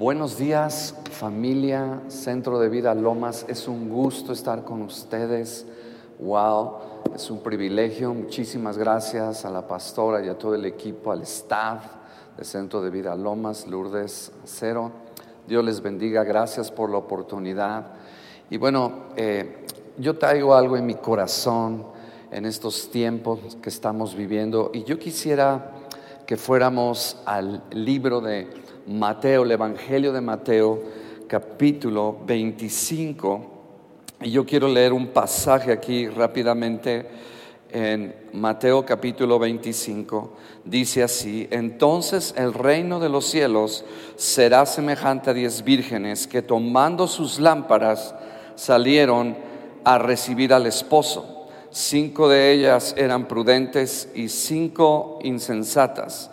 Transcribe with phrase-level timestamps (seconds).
[0.00, 3.44] Buenos días familia, Centro de Vida Lomas.
[3.48, 5.66] Es un gusto estar con ustedes.
[6.18, 6.78] Wow,
[7.14, 8.14] es un privilegio.
[8.14, 11.84] Muchísimas gracias a la pastora y a todo el equipo, al staff
[12.34, 14.90] del Centro de Vida Lomas, Lourdes Cero.
[15.46, 16.24] Dios les bendiga.
[16.24, 17.88] Gracias por la oportunidad.
[18.48, 19.66] Y bueno, eh,
[19.98, 21.84] yo traigo algo en mi corazón
[22.30, 25.72] en estos tiempos que estamos viviendo y yo quisiera
[26.24, 28.48] que fuéramos al libro de
[28.90, 30.82] Mateo, el Evangelio de Mateo,
[31.28, 33.46] capítulo 25.
[34.22, 37.06] Y yo quiero leer un pasaje aquí rápidamente
[37.70, 40.32] en Mateo capítulo 25.
[40.64, 43.84] Dice así, entonces el reino de los cielos
[44.16, 48.12] será semejante a diez vírgenes que tomando sus lámparas
[48.56, 49.36] salieron
[49.84, 51.46] a recibir al esposo.
[51.70, 56.32] Cinco de ellas eran prudentes y cinco insensatas.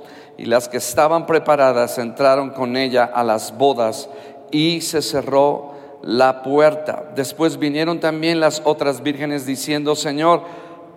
[0.37, 4.09] y las que estaban preparadas entraron con ella a las bodas
[4.51, 7.11] y se cerró la puerta.
[7.15, 10.41] Después vinieron también las otras vírgenes diciendo, Señor,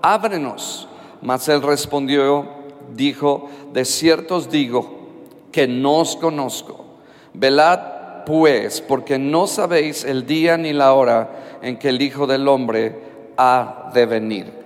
[0.02, 0.88] ábrenos.
[1.20, 2.46] Mas él respondió,
[2.94, 5.04] dijo, de cierto os digo
[5.52, 6.84] que no os conozco.
[7.32, 12.48] Velad pues, porque no sabéis el día ni la hora en que el Hijo del
[12.48, 12.98] Hombre
[13.36, 14.63] ha de venir.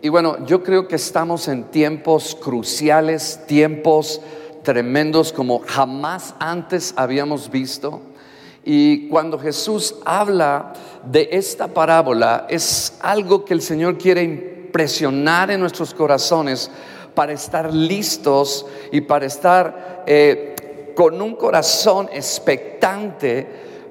[0.00, 4.20] Y bueno, yo creo que estamos en tiempos cruciales, tiempos
[4.62, 8.00] tremendos como jamás antes habíamos visto.
[8.64, 10.72] Y cuando Jesús habla
[11.04, 16.70] de esta parábola, es algo que el Señor quiere impresionar en nuestros corazones
[17.16, 23.46] para estar listos y para estar eh, con un corazón expectante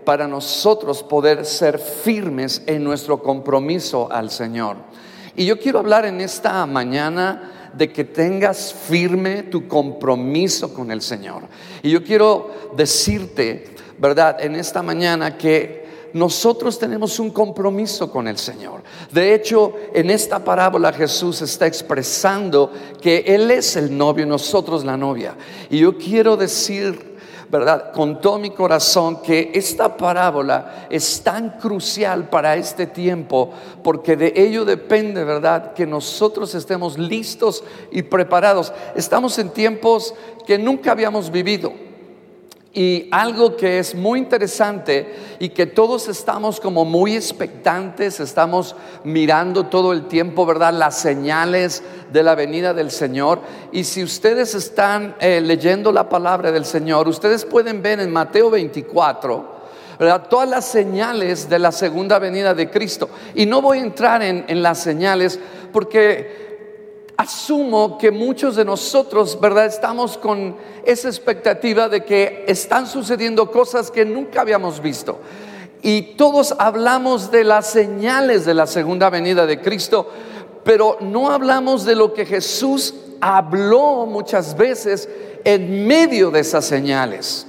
[0.06, 4.78] para nosotros poder ser firmes en nuestro compromiso al Señor.
[5.38, 11.00] Y yo quiero hablar en esta mañana de que tengas firme tu compromiso con el
[11.00, 11.44] Señor.
[11.84, 14.38] Y yo quiero decirte, ¿verdad?
[14.44, 18.82] En esta mañana que nosotros tenemos un compromiso con el Señor.
[19.12, 24.84] De hecho, en esta parábola Jesús está expresando que Él es el novio y nosotros
[24.84, 25.36] la novia.
[25.70, 27.07] Y yo quiero decir
[27.50, 27.92] ¿verdad?
[27.94, 33.52] Con todo mi corazón que esta parábola es tan crucial para este tiempo
[33.84, 35.74] porque de ello depende, ¿verdad?
[35.74, 38.74] Que nosotros estemos listos y preparados.
[38.96, 40.14] Estamos en tiempos
[40.46, 41.87] que nunca habíamos vivido.
[42.78, 49.66] Y algo que es muy interesante y que todos estamos como muy expectantes, estamos mirando
[49.66, 50.72] todo el tiempo, ¿verdad?
[50.74, 51.82] Las señales
[52.14, 53.42] de la venida del Señor.
[53.72, 58.52] Y si ustedes están eh, leyendo la palabra del Señor, ustedes pueden ver en Mateo
[58.52, 59.56] 24,
[59.98, 60.28] ¿verdad?
[60.30, 63.10] Todas las señales de la segunda venida de Cristo.
[63.34, 65.40] Y no voy a entrar en, en las señales
[65.74, 66.47] porque
[67.18, 69.66] asumo que muchos de nosotros, ¿verdad?
[69.66, 70.56] Estamos con
[70.86, 75.20] esa expectativa de que están sucediendo cosas que nunca habíamos visto.
[75.82, 80.10] Y todos hablamos de las señales de la segunda venida de Cristo,
[80.64, 85.10] pero no hablamos de lo que Jesús habló muchas veces
[85.44, 87.48] en medio de esas señales.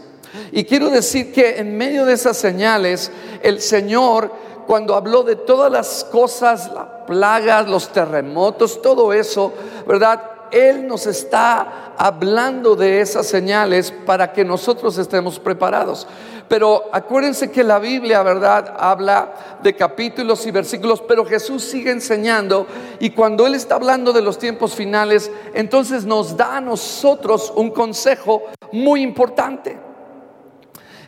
[0.53, 3.11] Y quiero decir que en medio de esas señales,
[3.43, 4.33] el Señor
[4.69, 9.51] cuando habló de todas las cosas, las plagas, los terremotos, todo eso,
[9.87, 10.21] ¿verdad?
[10.51, 16.07] Él nos está hablando de esas señales para que nosotros estemos preparados.
[16.49, 18.75] Pero acuérdense que la Biblia, ¿verdad?
[18.79, 22.67] Habla de capítulos y versículos, pero Jesús sigue enseñando
[23.01, 27.71] y cuando Él está hablando de los tiempos finales, entonces nos da a nosotros un
[27.71, 29.79] consejo muy importante,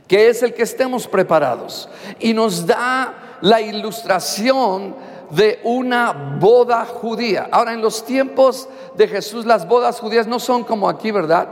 [0.09, 1.91] que es el que estemos preparados.
[2.21, 4.94] Y nos da la ilustración
[5.31, 7.48] de una boda judía.
[7.50, 11.48] Ahora, en los tiempos de Jesús, las bodas judías no son como aquí, ¿verdad?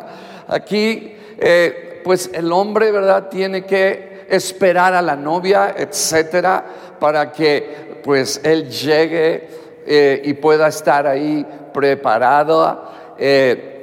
[0.49, 3.29] Aquí, eh, pues el hombre, ¿verdad?
[3.29, 6.65] Tiene que esperar a la novia, etcétera,
[6.99, 9.49] para que pues él llegue
[9.87, 12.85] eh, y pueda estar ahí preparado.
[13.19, 13.79] Eh,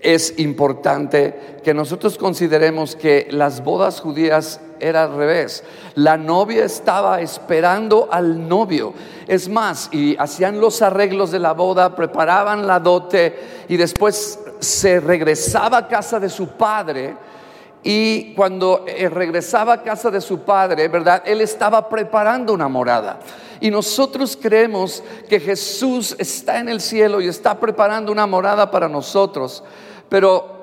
[0.00, 5.64] es importante que nosotros consideremos que las bodas judías era al revés.
[5.94, 8.94] La novia estaba esperando al novio.
[9.26, 15.00] Es más, y hacían los arreglos de la boda, preparaban la dote y después se
[15.00, 17.16] regresaba a casa de su padre.
[17.82, 21.22] Y cuando eh, regresaba a casa de su padre, ¿verdad?
[21.24, 23.20] Él estaba preparando una morada.
[23.60, 28.88] Y nosotros creemos que Jesús está en el cielo y está preparando una morada para
[28.88, 29.62] nosotros.
[30.08, 30.57] Pero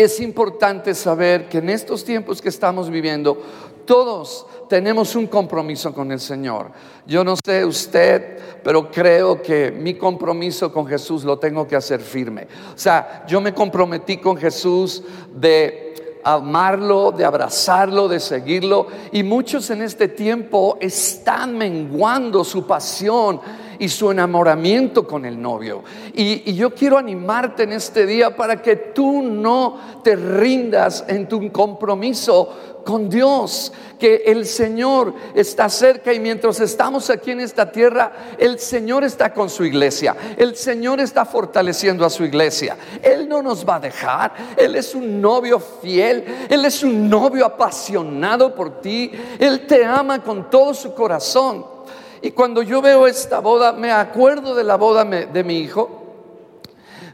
[0.00, 3.36] es importante saber que en estos tiempos que estamos viviendo,
[3.84, 6.70] todos tenemos un compromiso con el Señor.
[7.06, 12.00] Yo no sé usted, pero creo que mi compromiso con Jesús lo tengo que hacer
[12.00, 12.46] firme.
[12.74, 15.02] O sea, yo me comprometí con Jesús
[15.34, 18.86] de amarlo, de abrazarlo, de seguirlo.
[19.12, 23.40] Y muchos en este tiempo están menguando su pasión
[23.80, 25.82] y su enamoramiento con el novio.
[26.14, 31.50] Y, yo quiero animarte en este día para que tú no te rindas en tu
[31.50, 38.12] compromiso con Dios, que el Señor está cerca y mientras estamos aquí en esta tierra,
[38.38, 42.76] el Señor está con su iglesia, el Señor está fortaleciendo a su iglesia.
[43.02, 47.46] Él no nos va a dejar, Él es un novio fiel, Él es un novio
[47.46, 51.79] apasionado por ti, Él te ama con todo su corazón.
[52.22, 56.00] Y cuando yo veo esta boda, me acuerdo de la boda de mi hijo.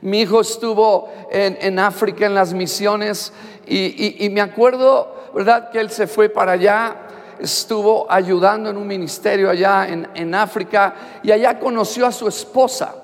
[0.00, 3.32] Mi hijo estuvo en, África en las misiones
[3.66, 5.70] y, me acuerdo, ¿verdad?
[5.70, 6.96] Que él se fue para allá,
[7.38, 12.94] estuvo ayudando en un ministerio allá en, África y allá conoció a su esposa.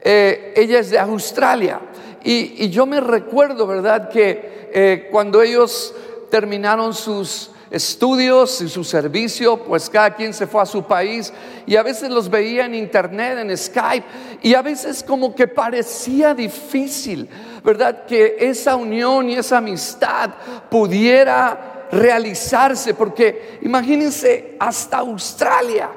[0.00, 1.80] Eh, ella es de Australia.
[2.24, 4.08] Y, yo me recuerdo, ¿verdad?
[4.08, 5.94] Que eh, cuando ellos
[6.28, 11.32] terminaron sus estudios y su servicio, pues cada quien se fue a su país
[11.66, 14.06] y a veces los veía en internet, en Skype,
[14.42, 17.28] y a veces como que parecía difícil,
[17.64, 18.06] ¿verdad?
[18.06, 20.30] Que esa unión y esa amistad
[20.70, 25.90] pudiera realizarse, porque imagínense hasta Australia.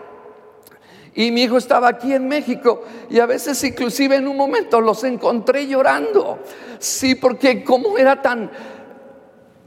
[1.15, 5.03] Y mi hijo estaba aquí en México y a veces inclusive en un momento los
[5.03, 6.39] encontré llorando.
[6.77, 8.49] Sí, porque como era tan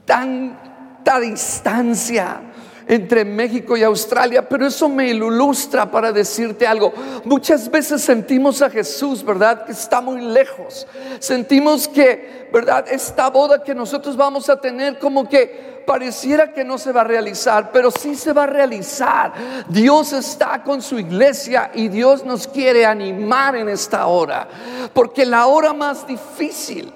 [0.04, 0.71] tan
[1.20, 2.40] distancia
[2.86, 6.92] entre México y Australia, pero eso me ilustra para decirte algo.
[7.24, 9.64] Muchas veces sentimos a Jesús, ¿verdad?
[9.64, 10.86] Que está muy lejos.
[11.18, 12.84] Sentimos que, ¿verdad?
[12.90, 17.04] Esta boda que nosotros vamos a tener como que pareciera que no se va a
[17.04, 19.32] realizar, pero sí se va a realizar.
[19.68, 24.48] Dios está con su iglesia y Dios nos quiere animar en esta hora,
[24.92, 26.92] porque la hora más difícil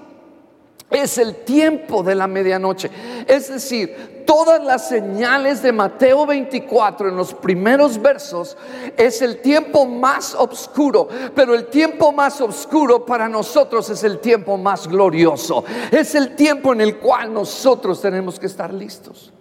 [0.90, 2.90] es el tiempo de la medianoche.
[3.26, 8.56] Es decir, todas las señales de Mateo 24 en los primeros versos
[8.96, 14.56] es el tiempo más oscuro, pero el tiempo más oscuro para nosotros es el tiempo
[14.56, 15.64] más glorioso.
[15.90, 19.32] Es el tiempo en el cual nosotros tenemos que estar listos.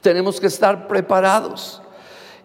[0.00, 1.82] Tenemos que estar preparados.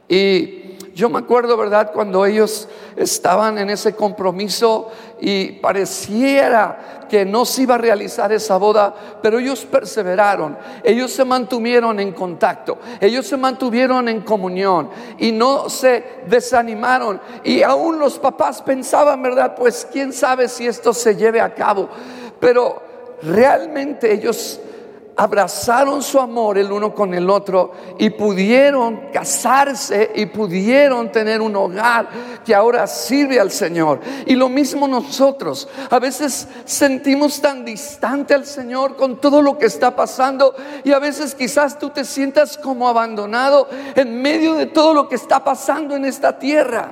[0.10, 1.92] Y yo me acuerdo, ¿verdad?
[1.94, 4.90] Cuando ellos estaban en ese compromiso
[5.20, 11.24] y pareciera que no se iba a realizar esa boda, pero ellos perseveraron, ellos se
[11.24, 17.22] mantuvieron en contacto, ellos se mantuvieron en comunión y no se desanimaron.
[17.44, 19.54] Y aún los papás pensaban, ¿verdad?
[19.56, 21.90] Pues quién sabe si esto se lleve a cabo,
[22.40, 22.82] pero
[23.22, 24.60] realmente ellos
[25.18, 31.56] abrazaron su amor el uno con el otro y pudieron casarse y pudieron tener un
[31.56, 32.08] hogar
[32.46, 34.00] que ahora sirve al Señor.
[34.28, 39.66] Y lo mismo nosotros, a veces sentimos tan distante al Señor con todo lo que
[39.66, 44.94] está pasando y a veces quizás tú te sientas como abandonado en medio de todo
[44.94, 46.92] lo que está pasando en esta tierra.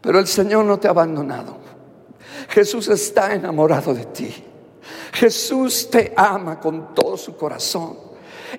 [0.00, 1.58] Pero el Señor no te ha abandonado.
[2.48, 4.45] Jesús está enamorado de ti.
[5.12, 7.98] Jesús te ama con todo su corazón.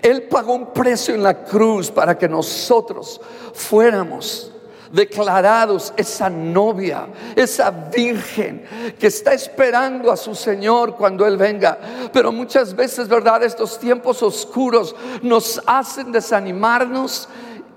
[0.01, 3.19] Él pagó un precio en la cruz para que nosotros
[3.53, 4.51] fuéramos
[4.91, 8.65] declarados esa novia, esa virgen
[8.97, 11.77] que está esperando a su Señor cuando Él venga.
[12.11, 13.43] Pero muchas veces, ¿verdad?
[13.43, 17.27] Estos tiempos oscuros nos hacen desanimarnos.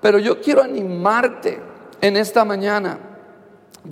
[0.00, 1.60] Pero yo quiero animarte
[2.00, 2.98] en esta mañana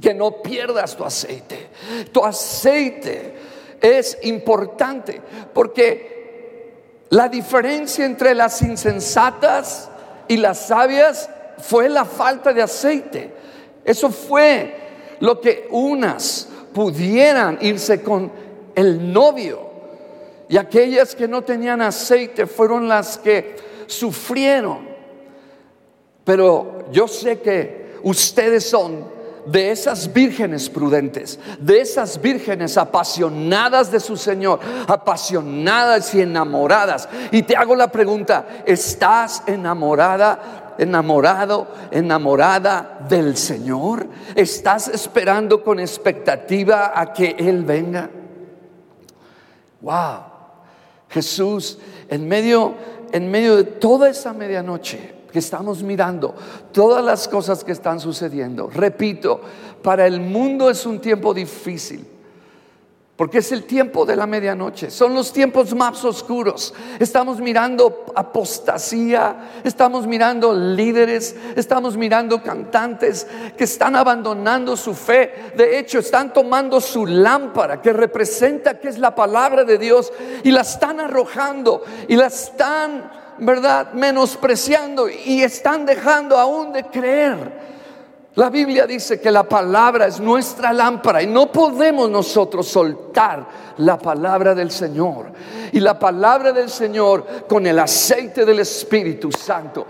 [0.01, 1.71] que no pierdas tu aceite.
[2.13, 3.37] Tu aceite
[3.81, 5.21] es importante
[5.53, 6.19] porque
[7.11, 9.91] la diferencia entre las insensatas
[10.27, 13.33] y las sabias fue la falta de aceite.
[13.85, 18.31] Eso fue lo que unas pudieran irse con
[18.75, 19.69] el novio
[20.49, 23.57] Y aquellas que no tenían aceite fueron las que
[23.87, 24.89] sufrieron.
[26.25, 34.01] Pero yo sé que ustedes son de esas vírgenes prudentes, de esas vírgenes apasionadas de
[34.01, 37.09] su Señor, apasionadas y enamoradas.
[37.31, 40.65] Y te hago la pregunta, ¿estás enamorada?
[40.79, 44.07] enamorado, enamorada del Señor?
[44.37, 48.09] ¿Estás esperando con expectativa a que Él venga?
[49.81, 50.21] Wow.
[51.09, 51.79] Jesús
[52.09, 52.75] en medio
[53.13, 56.35] en medio de toda esa medianoche que estamos mirando,
[56.73, 58.69] todas las cosas que están sucediendo.
[58.69, 59.41] Repito,
[59.83, 62.07] para el mundo es un tiempo difícil.
[63.19, 66.73] Porque es el tiempo de la medianoche, son los tiempos más oscuros.
[67.01, 75.51] Estamos mirando apostasía, estamos mirando líderes, estamos mirando cantantes que están abandonando su fe.
[75.57, 80.13] De hecho, están tomando su lámpara que representa que es la palabra de Dios
[80.45, 83.93] y la están arrojando y la están ¿verdad?
[83.93, 87.78] Menospreciando y están dejando aún de creer.
[88.39, 93.45] La Biblia dice que la palabra es nuestra lámpara y no podemos nosotros soltar
[93.79, 95.33] la palabra del Señor.
[95.73, 99.89] Y la palabra del Señor con el aceite del Espíritu Santo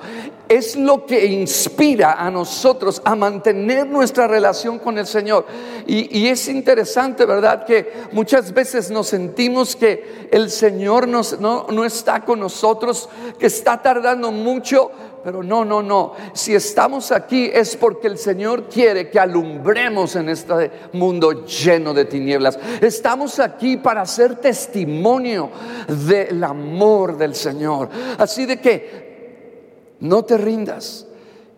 [0.49, 5.45] es lo que inspira a nosotros a mantener nuestra relación con el Señor.
[5.87, 7.67] Y, es interesante, ¿verdad?
[7.67, 13.83] Que muchas veces nos sentimos que el Señor no, no está con nosotros, que está
[13.83, 14.90] tardando mucho
[15.22, 16.12] pero no, no, no.
[16.32, 22.04] Si estamos aquí es porque el Señor quiere que alumbremos en este mundo lleno de
[22.04, 22.58] tinieblas.
[22.80, 25.50] Estamos aquí para hacer testimonio
[25.88, 27.88] del amor del Señor.
[28.18, 31.06] Así de que no te rindas.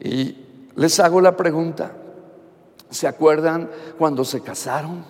[0.00, 0.36] Y
[0.76, 1.92] les hago la pregunta.
[2.88, 5.04] ¿Se acuerdan cuando se casaron?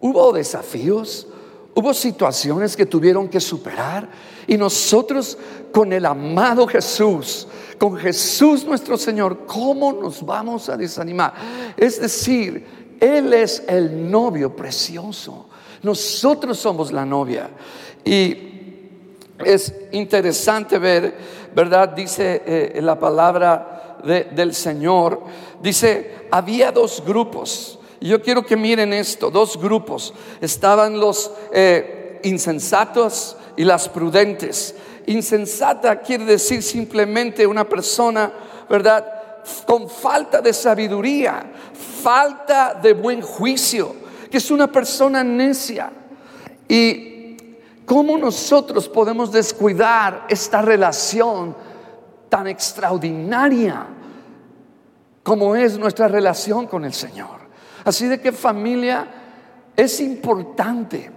[0.00, 1.26] ¿Hubo desafíos?
[1.74, 4.08] Hubo situaciones que tuvieron que superar
[4.46, 5.38] y nosotros
[5.72, 7.48] con el amado Jesús,
[7.78, 11.32] con Jesús nuestro Señor, ¿cómo nos vamos a desanimar?
[11.76, 15.48] Es decir, Él es el novio precioso.
[15.82, 17.48] Nosotros somos la novia.
[18.04, 18.36] Y
[19.44, 21.16] es interesante ver,
[21.54, 21.88] ¿verdad?
[21.88, 25.22] Dice eh, la palabra del Señor.
[25.62, 30.12] Dice, había dos grupos yo quiero que miren esto, dos grupos.
[30.40, 34.74] Estaban los eh, insensatos y las prudentes.
[35.06, 38.32] Insensata quiere decir simplemente una persona,
[38.68, 39.06] ¿verdad?
[39.66, 41.52] Con falta de sabiduría,
[42.02, 43.94] falta de buen juicio,
[44.30, 45.92] que es una persona necia.
[46.68, 47.36] Y
[47.84, 51.54] cómo nosotros podemos descuidar esta relación
[52.28, 53.86] tan extraordinaria
[55.22, 57.41] como es nuestra relación con el Señor.
[57.84, 59.06] Así de que familia,
[59.76, 61.10] es importante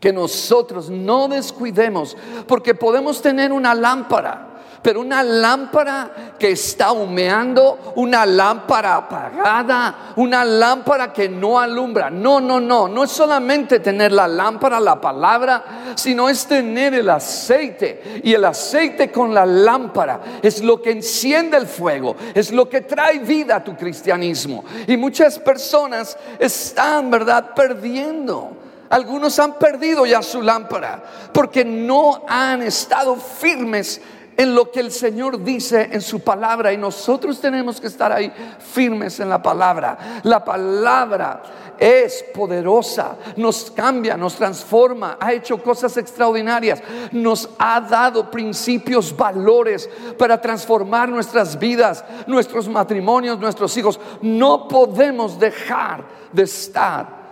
[0.00, 2.16] que nosotros no descuidemos,
[2.46, 4.53] porque podemos tener una lámpara
[4.84, 12.10] pero una lámpara que está humeando, una lámpara apagada, una lámpara que no alumbra.
[12.10, 17.08] No, no, no, no es solamente tener la lámpara, la palabra, sino es tener el
[17.08, 18.20] aceite.
[18.22, 22.82] Y el aceite con la lámpara es lo que enciende el fuego, es lo que
[22.82, 24.66] trae vida a tu cristianismo.
[24.86, 28.58] Y muchas personas están, ¿verdad?, perdiendo.
[28.90, 34.02] Algunos han perdido ya su lámpara porque no han estado firmes
[34.36, 38.32] en lo que el Señor dice en su palabra y nosotros tenemos que estar ahí
[38.58, 40.20] firmes en la palabra.
[40.22, 41.42] La palabra
[41.78, 49.88] es poderosa, nos cambia, nos transforma, ha hecho cosas extraordinarias, nos ha dado principios, valores
[50.18, 53.98] para transformar nuestras vidas, nuestros matrimonios, nuestros hijos.
[54.20, 57.23] No podemos dejar de estar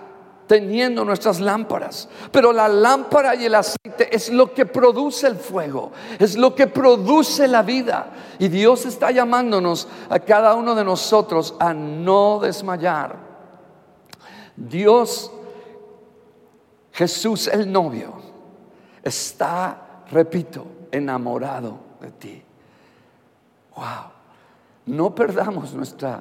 [0.47, 2.09] teniendo nuestras lámparas.
[2.31, 6.67] Pero la lámpara y el aceite es lo que produce el fuego, es lo que
[6.67, 8.11] produce la vida.
[8.39, 13.17] Y Dios está llamándonos a cada uno de nosotros a no desmayar.
[14.57, 15.31] Dios,
[16.93, 18.15] Jesús el novio,
[19.03, 22.43] está, repito, enamorado de ti.
[23.75, 24.13] Wow.
[24.85, 26.21] No perdamos nuestra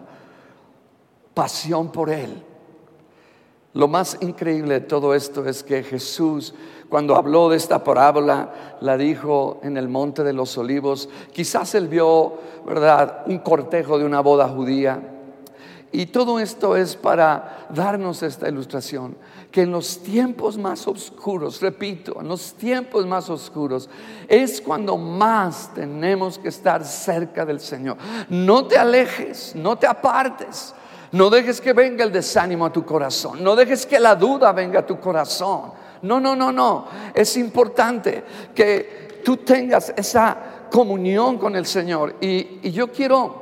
[1.33, 2.45] pasión por Él
[3.73, 6.53] lo más increíble de todo esto es que Jesús,
[6.89, 11.07] cuando habló de esta parábola, la dijo en el Monte de los Olivos.
[11.31, 12.33] Quizás él vio,
[12.65, 15.01] ¿verdad?, un cortejo de una boda judía.
[15.93, 19.15] Y todo esto es para darnos esta ilustración,
[19.51, 23.89] que en los tiempos más oscuros, repito, en los tiempos más oscuros,
[24.27, 27.97] es cuando más tenemos que estar cerca del Señor.
[28.29, 30.73] No te alejes, no te apartes.
[31.11, 33.43] No dejes que venga el desánimo a tu corazón.
[33.43, 35.73] No dejes que la duda venga a tu corazón.
[36.03, 36.87] No, no, no, no.
[37.13, 38.23] Es importante
[38.55, 40.37] que tú tengas esa
[40.71, 42.15] comunión con el Señor.
[42.21, 43.41] Y, yo quiero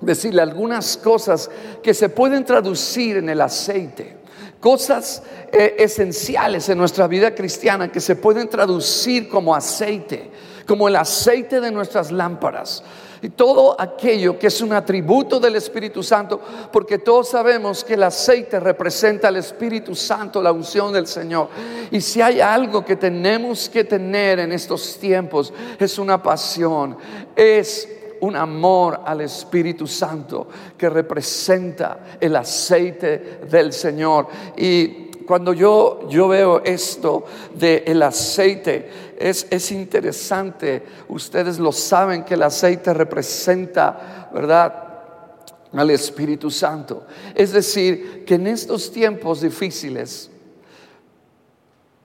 [0.00, 1.50] decirle algunas cosas
[1.82, 4.18] que se pueden traducir en el aceite.
[4.60, 10.30] Cosas eh, esenciales en nuestra vida cristiana que se pueden traducir como aceite,
[10.66, 12.84] como el aceite de nuestras lámparas
[13.22, 16.40] y todo aquello que es un atributo del Espíritu Santo,
[16.72, 21.48] porque todos sabemos que el aceite representa al Espíritu Santo, la unción del Señor.
[21.92, 26.96] Y si hay algo que tenemos que tener en estos tiempos, es una pasión,
[27.36, 27.88] es
[28.22, 34.26] un amor al Espíritu Santo que representa el aceite del Señor.
[34.56, 37.24] Y cuando yo, yo veo esto
[37.54, 44.74] del el aceite, es, es, interesante, ustedes lo saben que el aceite representa, ¿verdad?
[45.72, 47.06] Al Espíritu Santo.
[47.34, 50.28] Es decir, que en estos tiempos difíciles,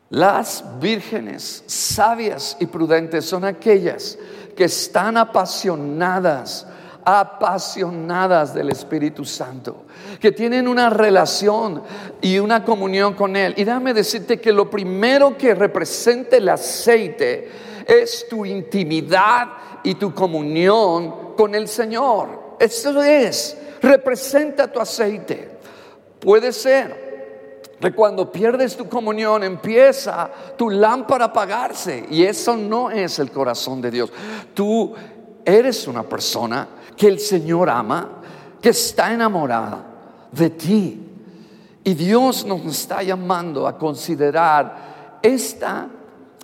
[0.10, 4.18] las vírgenes sabias y prudentes son aquellas
[4.56, 6.66] que están apasionadas
[7.10, 9.86] apasionadas del Espíritu Santo,
[10.20, 11.82] que tienen una relación
[12.20, 13.54] y una comunión con Él.
[13.56, 17.50] Y déjame decirte que lo primero que representa el aceite
[17.88, 19.48] es tu intimidad
[19.84, 22.58] y tu comunión con el Señor.
[22.60, 25.52] Eso es, representa tu aceite.
[26.20, 27.08] Puede ser
[27.80, 33.32] que cuando pierdes tu comunión empieza tu lámpara a apagarse y eso no es el
[33.32, 34.12] corazón de Dios.
[34.54, 34.94] Tú
[35.48, 38.10] eres una persona que el Señor ama,
[38.62, 39.82] que está enamorada
[40.32, 41.04] de ti.
[41.86, 45.88] Y Dios nos está llamando a considerar esta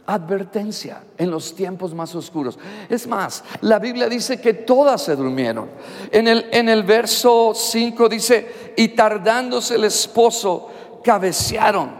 [0.05, 2.57] advertencia en los tiempos más oscuros.
[2.89, 5.69] Es más, la Biblia dice que todas se durmieron.
[6.09, 10.69] En el, en el verso 5 dice, y tardándose el esposo,
[11.03, 11.91] cabecearon.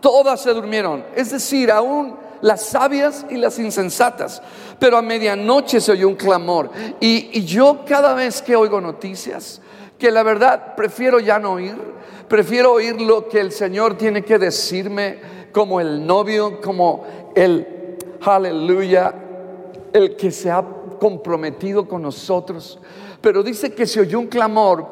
[0.00, 1.04] Todas se durmieron.
[1.14, 4.42] Es decir, aún las sabias y las insensatas.
[4.78, 6.70] Pero a medianoche se oyó un clamor.
[7.00, 9.60] Y, yo cada vez que oigo noticias,
[9.98, 11.76] que la verdad prefiero ya no oír,
[12.28, 15.18] prefiero oír lo que el Señor tiene que decirme
[15.52, 19.14] como el novio, como el aleluya,
[19.92, 20.64] el que se ha
[20.98, 22.78] comprometido con nosotros.
[23.20, 24.86] Pero dice que se oyó un clamor,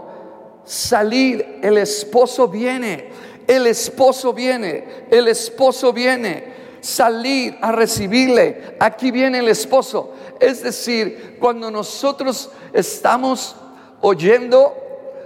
[0.65, 3.09] salir, el esposo viene,
[3.47, 6.58] el esposo viene, el esposo viene
[6.89, 8.77] salir a recibirle.
[8.81, 10.15] Aquí viene el esposo.
[10.41, 13.55] Es decir, cuando nosotros estamos
[14.01, 14.75] oyendo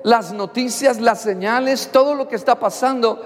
[0.03, 3.25] las noticias, las señales, todo lo que está pasando,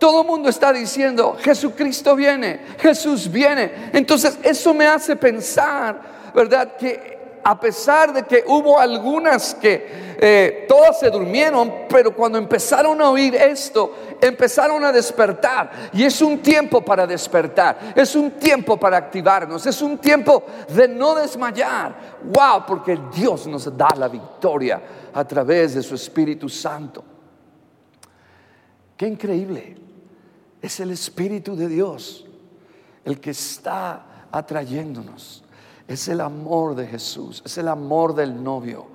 [0.00, 3.90] todo el mundo está diciendo, Jesucristo viene, Jesús viene.
[3.92, 6.76] Entonces eso me hace pensar, ¿verdad?
[6.76, 13.00] Que a pesar de que hubo algunas que eh, todas se durmieron, pero cuando empezaron
[13.00, 15.90] a oír esto, empezaron a despertar.
[15.92, 20.88] Y es un tiempo para despertar, es un tiempo para activarnos, es un tiempo de
[20.88, 22.18] no desmayar.
[22.24, 27.04] Wow, porque Dios nos da la victoria a través de su Espíritu Santo.
[28.96, 29.76] Qué increíble.
[30.60, 32.26] Es el Espíritu de Dios
[33.04, 35.42] el que está atrayéndonos
[35.90, 38.86] es el amor de Jesús, es el amor del novio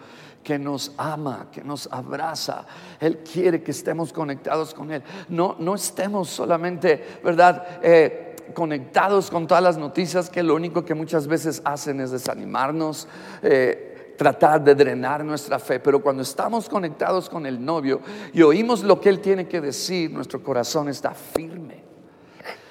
[0.41, 2.65] que nos ama, que nos abraza.
[3.01, 5.03] Él quiere que estemos conectados con Él.
[5.27, 7.79] No, no estemos solamente, ¿verdad?
[7.81, 13.09] Eh, conectados con todas las noticias que lo único que muchas veces hacen es desanimarnos.
[13.41, 17.99] Eh, tratar de drenar nuestra fe, pero cuando estamos conectados con el novio
[18.31, 21.83] y oímos lo que él tiene que decir, nuestro corazón está firme.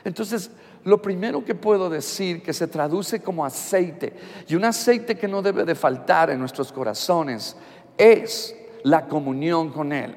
[0.04, 0.50] Entonces,
[0.84, 4.12] lo primero que puedo decir que se traduce como aceite
[4.46, 7.56] y un aceite que no debe de faltar en nuestros corazones
[7.96, 10.16] es la comunión con Él.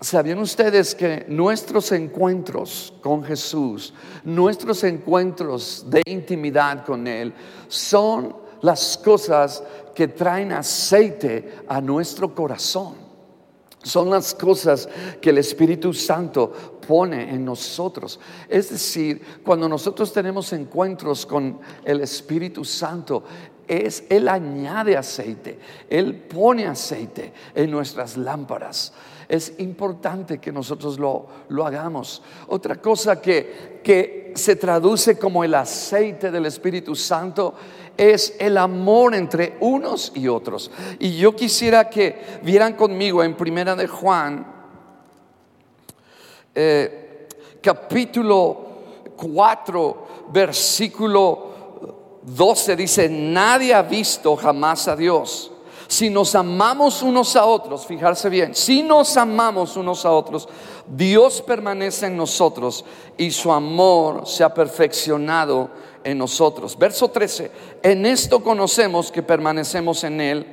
[0.00, 3.92] ¿Sabían ustedes que nuestros encuentros con Jesús,
[4.22, 7.34] nuestros encuentros de intimidad con Él,
[7.66, 9.62] son las cosas
[9.96, 13.07] que traen aceite a nuestro corazón?
[13.88, 14.88] Son las cosas
[15.20, 16.52] que el Espíritu Santo
[16.86, 18.20] pone en nosotros.
[18.48, 23.24] Es decir, cuando nosotros tenemos encuentros con el Espíritu Santo,
[23.66, 28.92] es Él añade aceite, Él pone aceite en nuestras lámparas.
[29.26, 32.22] Es importante que nosotros lo, lo hagamos.
[32.48, 37.54] Otra cosa que, que se traduce como el aceite del Espíritu Santo
[37.98, 40.70] es el amor entre unos y otros.
[41.00, 44.46] Y yo quisiera que vieran conmigo en Primera de Juan,
[46.54, 47.28] eh,
[47.60, 48.66] capítulo
[49.16, 51.48] 4, versículo
[52.22, 55.50] 12, dice, nadie ha visto jamás a Dios.
[55.88, 60.46] Si nos amamos unos a otros, fijarse bien, si nos amamos unos a otros,
[60.86, 62.84] Dios permanece en nosotros
[63.16, 65.70] y su amor se ha perfeccionado
[66.04, 66.78] en nosotros.
[66.78, 67.50] Verso 13,
[67.82, 70.46] en esto conocemos que permanecemos en Él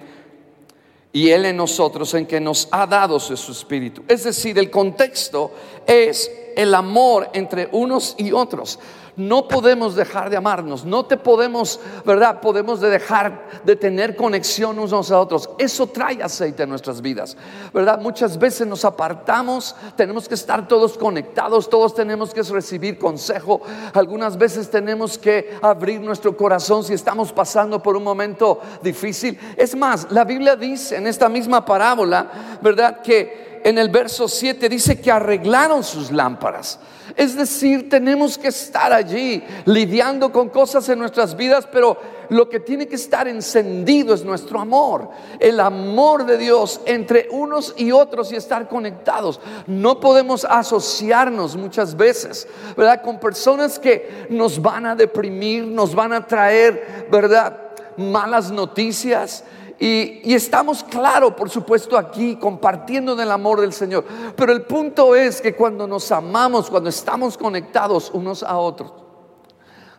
[1.13, 4.03] y Él en nosotros, en que nos ha dado su espíritu.
[4.07, 5.51] Es decir, el contexto
[5.87, 8.79] es el amor entre unos y otros
[9.17, 12.41] no podemos dejar de amarnos, no te podemos, ¿verdad?
[12.41, 15.49] Podemos dejar de tener conexión unos a otros.
[15.57, 17.37] Eso trae aceite en nuestras vidas,
[17.73, 17.99] ¿verdad?
[17.99, 23.61] Muchas veces nos apartamos, tenemos que estar todos conectados, todos tenemos que recibir consejo,
[23.93, 29.39] algunas veces tenemos que abrir nuestro corazón si estamos pasando por un momento difícil.
[29.57, 33.01] Es más, la Biblia dice en esta misma parábola, ¿verdad?
[33.01, 36.79] Que en el verso 7 dice que arreglaron sus lámparas.
[37.15, 41.97] Es decir, tenemos que estar allí lidiando con cosas en nuestras vidas, pero
[42.29, 47.73] lo que tiene que estar encendido es nuestro amor, el amor de Dios entre unos
[47.77, 49.39] y otros y estar conectados.
[49.65, 53.01] No podemos asociarnos muchas veces, ¿verdad?
[53.01, 57.57] Con personas que nos van a deprimir, nos van a traer, ¿verdad?
[57.95, 59.45] Malas noticias
[59.79, 64.05] y, estamos, claro, por supuesto, aquí compartiendo del amor del Señor.
[64.35, 69.04] Pero el punto es que cuando nos amamos, cuando estamos conectados unos a otros,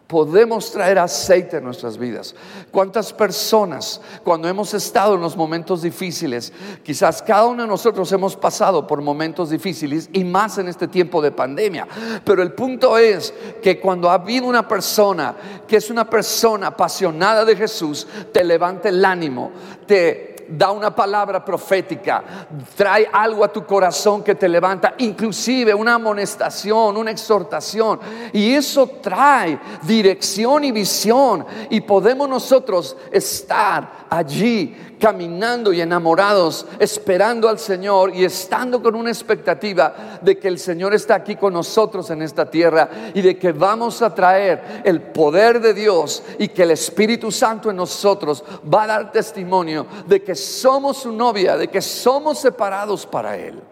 [0.06, 2.34] podemos traer aceite en nuestras vidas.
[2.70, 6.52] ¿Cuántas personas, cuando hemos estado en los momentos difíciles,
[6.84, 11.20] quizás cada uno de nosotros hemos pasado por momentos difíciles y más en este tiempo
[11.20, 11.88] de pandemia?
[12.24, 15.34] Pero el punto es que cuando ha habido una persona
[15.66, 19.50] que es una persona apasionada de Jesús, te levanta el ánimo,
[19.86, 25.94] te da una palabra profética, trae algo a tu corazón que te levanta, inclusive una
[25.94, 28.00] amonestación, una exhortación.
[28.32, 31.44] Y eso trae dirección y visión.
[31.70, 39.10] Y podemos nosotros estar allí caminando y enamorados, esperando al Señor y estando con una
[39.10, 43.52] expectativa de que el Señor está aquí con nosotros en esta tierra y de que
[43.52, 48.84] vamos a traer el poder de Dios y que el Espíritu Santo en nosotros va
[48.84, 53.62] a dar testimonio de somos su novia, de que somos separados para Él.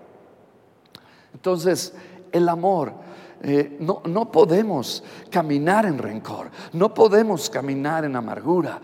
[1.33, 1.95] Entonces,
[2.33, 2.93] el amor
[3.43, 8.81] eh, no, no, podemos caminar en rencor, no podemos caminar en amargura,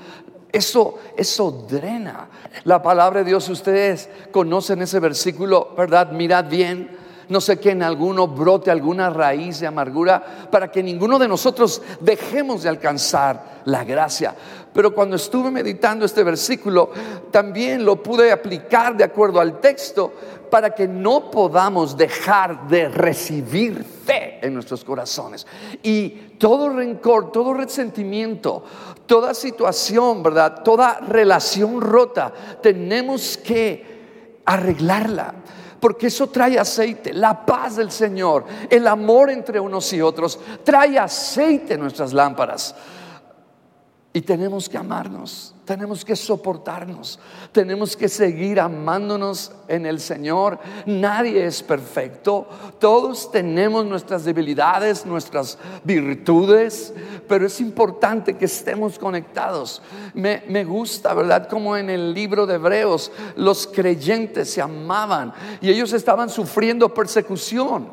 [0.53, 2.29] eso, eso drena.
[2.65, 6.13] La palabra de Dios, ustedes conocen ese versículo, ¿verdad?
[6.13, 7.00] Mirad bien.
[7.31, 11.81] No sé que en alguno brote alguna raíz de amargura para que ninguno de nosotros
[12.01, 14.35] dejemos de alcanzar la gracia.
[14.73, 16.91] Pero cuando estuve meditando este versículo,
[17.31, 20.13] también lo pude aplicar de acuerdo al texto
[20.51, 25.47] para que no podamos dejar de recibir fe en nuestros corazones.
[25.85, 28.65] Y todo rencor, todo resentimiento,
[29.07, 30.63] toda situación, ¿verdad?
[30.65, 35.35] Toda relación rota, tenemos que arreglarla.
[35.81, 40.99] Porque eso trae aceite, la paz del Señor, el amor entre unos y otros, trae
[40.99, 42.75] aceite en nuestras lámparas.
[44.13, 47.21] Y tenemos que amarnos, tenemos que soportarnos,
[47.53, 50.59] tenemos que seguir amándonos en el Señor.
[50.85, 52.49] Nadie es perfecto,
[52.81, 56.93] todos tenemos nuestras debilidades, nuestras virtudes,
[57.29, 59.81] pero es importante que estemos conectados.
[60.13, 61.49] Me, gusta, ¿verdad?
[61.49, 67.93] Como en el libro de Hebreos los creyentes se amaban y ellos estaban sufriendo persecución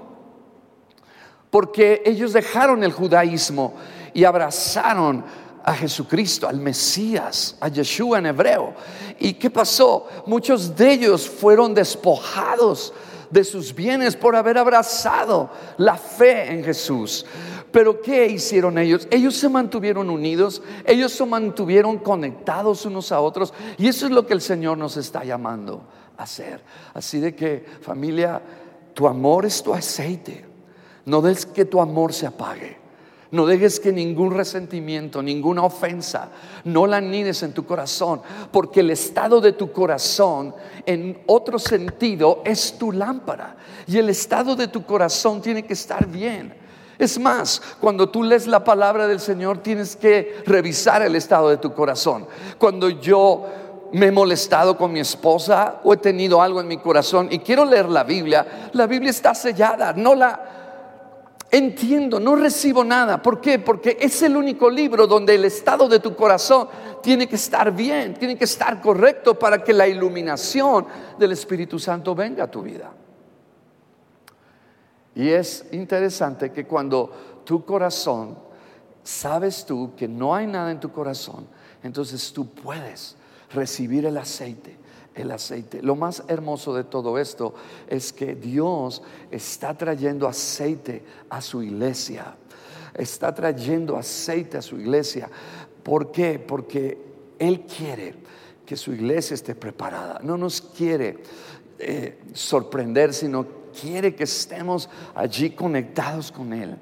[1.51, 3.75] porque ellos dejaron el judaísmo
[4.15, 5.23] y abrazaron
[5.67, 8.73] a Jesucristo, al Mesías, a Yeshua en hebreo.
[9.19, 10.07] ¿Y qué pasó?
[10.25, 12.93] Muchos de ellos fueron despojados
[13.29, 17.25] de sus bienes por haber abrazado la fe en Jesús.
[17.69, 19.09] Pero ¿qué hicieron ellos?
[19.11, 24.25] Ellos se mantuvieron unidos, ellos se mantuvieron conectados unos a otros y eso es lo
[24.25, 25.83] que el Señor nos está llamando
[26.17, 26.63] a hacer.
[26.93, 28.41] Así de que familia,
[28.93, 30.45] tu amor es tu aceite.
[31.03, 32.86] No des que tu amor se apague.
[33.31, 36.29] No dejes que ningún resentimiento, ninguna ofensa,
[36.63, 42.41] no la nides en tu corazón, porque el estado de tu corazón, en otro sentido,
[42.45, 43.57] es tu lámpara.
[43.85, 46.53] Y el estado de tu corazón tiene que estar bien.
[46.97, 51.57] Es más, cuando tú lees la palabra del Señor, tienes que revisar el estado de
[51.57, 52.27] tu corazón.
[52.57, 53.45] Cuando yo
[53.91, 57.65] me he molestado con mi esposa o he tenido algo en mi corazón y quiero
[57.65, 60.56] leer la Biblia, la Biblia está sellada, no la
[61.51, 63.21] entiendo, no recibo nada.
[63.21, 63.59] ¿Por qué?
[63.59, 66.67] Porque es el único libro donde el estado de tu corazón
[67.01, 70.85] tiene que estar bien, tiene que estar correcto para que la iluminación
[71.17, 72.91] del Espíritu Santo venga a tu vida.
[75.15, 78.37] Y es interesante que cuando tu corazón,
[79.03, 81.47] sabes tú que no hay nada en tu corazón,
[81.81, 83.15] entonces tú puedes
[83.51, 84.77] recibir el aceite
[85.17, 85.81] el aceite.
[85.81, 87.53] Lo más hermoso de todo esto
[87.87, 89.01] es que Dios
[89.31, 92.35] está trayendo aceite a su iglesia.
[92.93, 95.29] Está trayendo aceite a su iglesia.
[95.83, 96.39] ¿Por qué?
[96.39, 96.97] Porque
[97.39, 98.15] Él quiere
[98.65, 100.19] que su iglesia esté preparada.
[100.23, 101.19] No nos quiere
[101.79, 103.45] eh, sorprender, sino
[103.79, 106.75] quiere que estemos allí conectados con Él.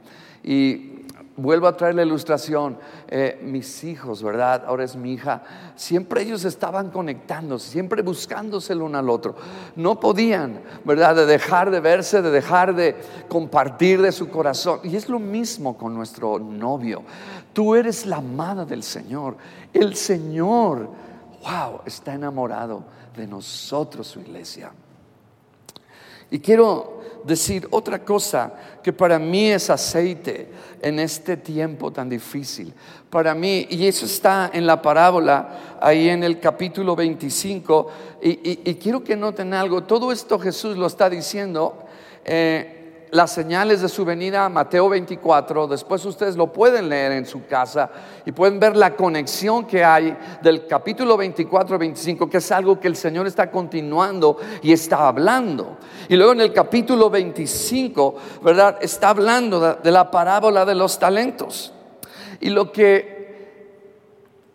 [0.43, 0.94] Y
[1.37, 2.77] Vuelvo a traer la ilustración.
[3.09, 4.63] Eh, mis hijos, ¿verdad?
[4.67, 5.43] Ahora es mi hija.
[5.75, 9.35] Siempre ellos estaban conectándose, siempre buscándose el uno al otro.
[9.75, 11.15] No podían, ¿verdad?
[11.15, 12.95] De dejar de verse, de dejar de
[13.27, 14.79] compartir de su corazón.
[14.83, 17.03] Y es lo mismo con nuestro novio.
[17.51, 19.35] Tú eres la amada del Señor.
[19.73, 20.89] El Señor,
[21.43, 24.71] wow, está enamorado de nosotros, su iglesia.
[26.31, 30.47] Y quiero decir otra cosa que para mí es aceite
[30.81, 32.73] en este tiempo tan difícil.
[33.09, 39.03] Para mí, y eso está en la parábola, ahí en el capítulo 25, y, quiero
[39.03, 41.83] que noten algo, todo esto Jesús lo está diciendo.
[42.23, 42.84] Eh,
[43.15, 47.89] las señales de su venida, Mateo 24, después ustedes lo pueden leer en su casa
[48.25, 52.89] y pueden ver la conexión que hay del capítulo 24 25, que es algo que
[52.89, 55.77] el Señor está continuando y está hablando.
[56.09, 58.79] Y luego en el capítulo 25, ¿verdad?
[58.81, 61.71] Está hablando de, la parábola de los talentos.
[62.41, 63.14] Y lo que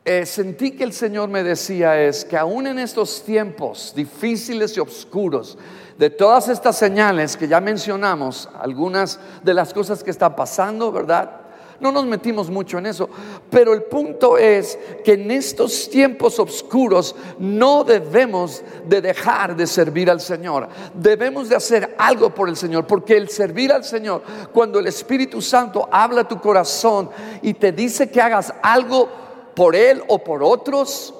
[0.05, 4.81] eh, sentí que el Señor me decía es que aún en estos tiempos difíciles y
[4.81, 5.59] oscuros,
[5.99, 11.41] de todas estas señales que ya mencionamos, algunas de las cosas que están pasando, ¿verdad?
[11.81, 13.09] No nos metimos mucho en eso,
[13.51, 20.11] pero el punto es que en estos tiempos oscuros no debemos de dejar de servir
[20.11, 20.69] al Señor.
[20.95, 25.41] Debemos de hacer algo por el Señor, porque el servir al Señor, cuando el Espíritu
[25.41, 27.11] Santo habla a tu corazón
[27.41, 31.15] y te dice que hagas algo por Él o por otros,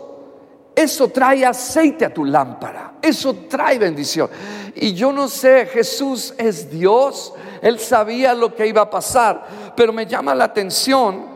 [0.75, 4.31] eso trae aceite a tu lámpara, eso trae bendición.
[4.75, 9.93] Y yo no sé, Jesús es Dios, Él sabía lo que iba a pasar, pero
[9.93, 11.27] me llama la atención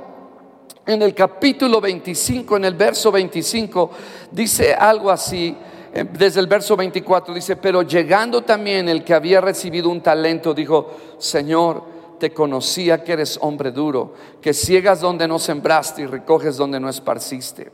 [0.86, 3.90] en el capítulo 25, en el verso 25,
[4.30, 5.56] dice algo así,
[5.92, 10.52] eh, desde el verso 24, dice, pero llegando también el que había recibido un talento,
[10.52, 16.56] dijo, Señor, te conocía que eres hombre duro, que ciegas donde no sembraste y recoges
[16.56, 17.70] donde no esparciste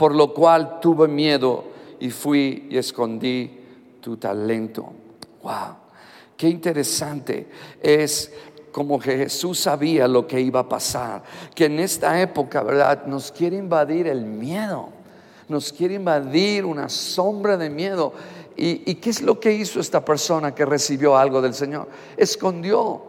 [0.00, 1.62] por lo cual tuve miedo
[2.00, 3.50] y fui y escondí
[4.00, 4.90] tu talento.
[5.42, 5.76] Wow,
[6.38, 7.46] qué interesante
[7.82, 8.32] es
[8.72, 11.22] como que Jesús sabía lo que iba a pasar,
[11.54, 13.04] que en esta época, ¿verdad?
[13.04, 14.88] Nos quiere invadir el miedo,
[15.50, 18.14] nos quiere invadir una sombra de miedo.
[18.56, 21.88] ¿Y, ¿Y, qué es lo que hizo esta persona que recibió algo del Señor?
[22.16, 23.02] Escondió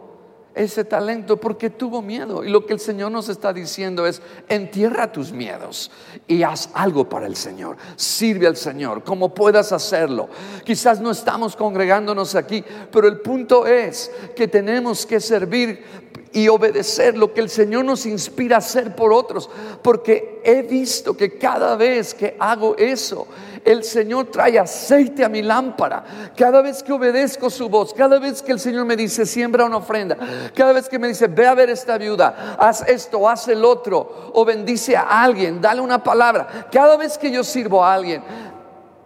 [0.54, 2.44] ese talento porque tuvo miedo.
[2.44, 5.90] Y lo que el Señor nos está diciendo es, entierra tus miedos
[6.26, 7.76] y haz algo para el Señor.
[7.96, 10.28] Sirve al Señor como puedas hacerlo.
[10.64, 15.84] Quizás no estamos congregándonos aquí, pero el punto es que tenemos que servir
[16.32, 19.50] y obedecer lo que el Señor nos inspira a hacer por otros.
[19.82, 23.26] Porque he visto que cada vez que hago eso,
[23.64, 26.32] el Señor trae aceite a mi lámpara.
[26.36, 29.76] Cada vez que obedezco su voz, cada vez que el Señor me dice, siembra una
[29.76, 30.16] ofrenda,
[30.54, 34.30] cada vez que me dice, ve a ver esta viuda, haz esto, haz el otro,
[34.34, 36.68] o bendice a alguien, dale una palabra.
[36.72, 38.22] Cada vez que yo sirvo a alguien,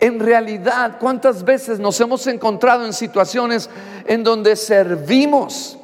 [0.01, 3.69] en realidad, ¿cuántas veces nos hemos encontrado en situaciones
[4.07, 5.79] en donde servimos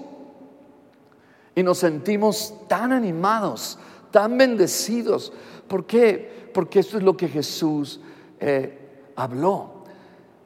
[1.54, 3.78] y nos sentimos tan animados,
[4.10, 5.32] tan bendecidos?
[5.68, 6.50] ¿Por qué?
[6.52, 8.00] Porque eso es lo que Jesús
[8.42, 9.84] eh, habló.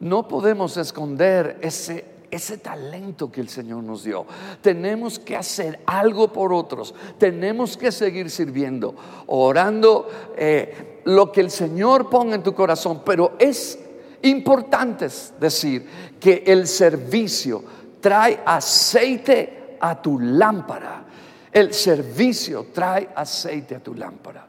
[0.01, 4.27] No podemos esconder ese, ese talento que el Señor nos dio.
[4.61, 6.95] Tenemos que hacer algo por otros.
[7.19, 8.95] Tenemos que seguir sirviendo,
[9.29, 13.01] orando eh, lo que el Señor ponga en tu corazón.
[13.03, 13.79] Pero es
[14.21, 15.09] importante
[15.41, 15.89] decir
[16.21, 17.65] que el servicio
[18.03, 21.05] trae aceite a tu lámpara.
[21.51, 24.47] El servicio trae aceite a tu lámpara.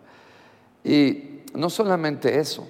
[0.83, 2.67] Y no solamente eso,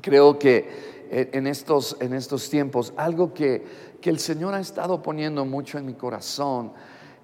[0.00, 5.44] creo que eh, en estos, en estos tiempos, algo que, el Señor ha estado poniendo
[5.44, 6.72] mucho en mi corazón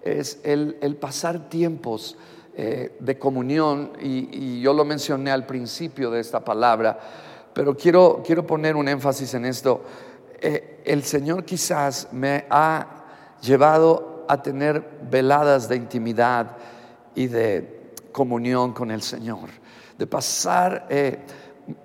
[0.02, 2.16] es el, pasar tiempos
[2.54, 7.00] eh, de comunión, y, yo lo mencioné al principio de esta palabra,
[7.54, 9.82] pero quiero, quiero poner un énfasis en esto.
[10.40, 13.04] Eh, el Señor quizás me ha
[13.40, 16.58] llevado a tener veladas de intimidad
[17.14, 19.48] y de comunión con el Señor,
[19.96, 20.86] de pasar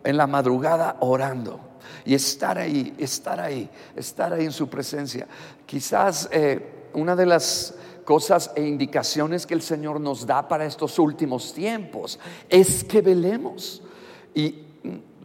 [0.03, 1.59] en la madrugada orando
[2.05, 5.27] y estar ahí, estar ahí, estar ahí en su presencia.
[5.65, 10.99] Quizás eh, una de las cosas e indicaciones que el Señor nos da para estos
[10.99, 12.19] últimos tiempos
[12.49, 13.81] es que velemos.
[14.33, 14.63] Y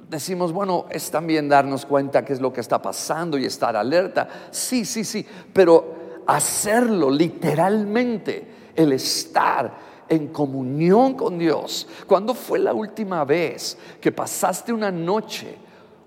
[0.09, 4.29] decimos, bueno, es también darnos cuenta qué es lo que está pasando y estar alerta.
[4.51, 11.87] Sí, sí, sí, pero hacerlo literalmente, el estar en comunión con Dios.
[12.07, 15.57] ¿Cuándo fue la última vez que pasaste una noche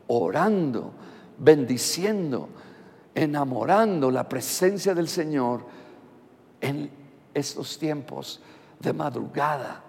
[0.08, 0.92] orando,
[1.38, 2.50] bendiciendo,
[3.14, 5.66] enamorando la presencia del Señor
[6.60, 6.90] en
[7.34, 8.42] estos tiempos
[8.80, 9.84] de madrugada,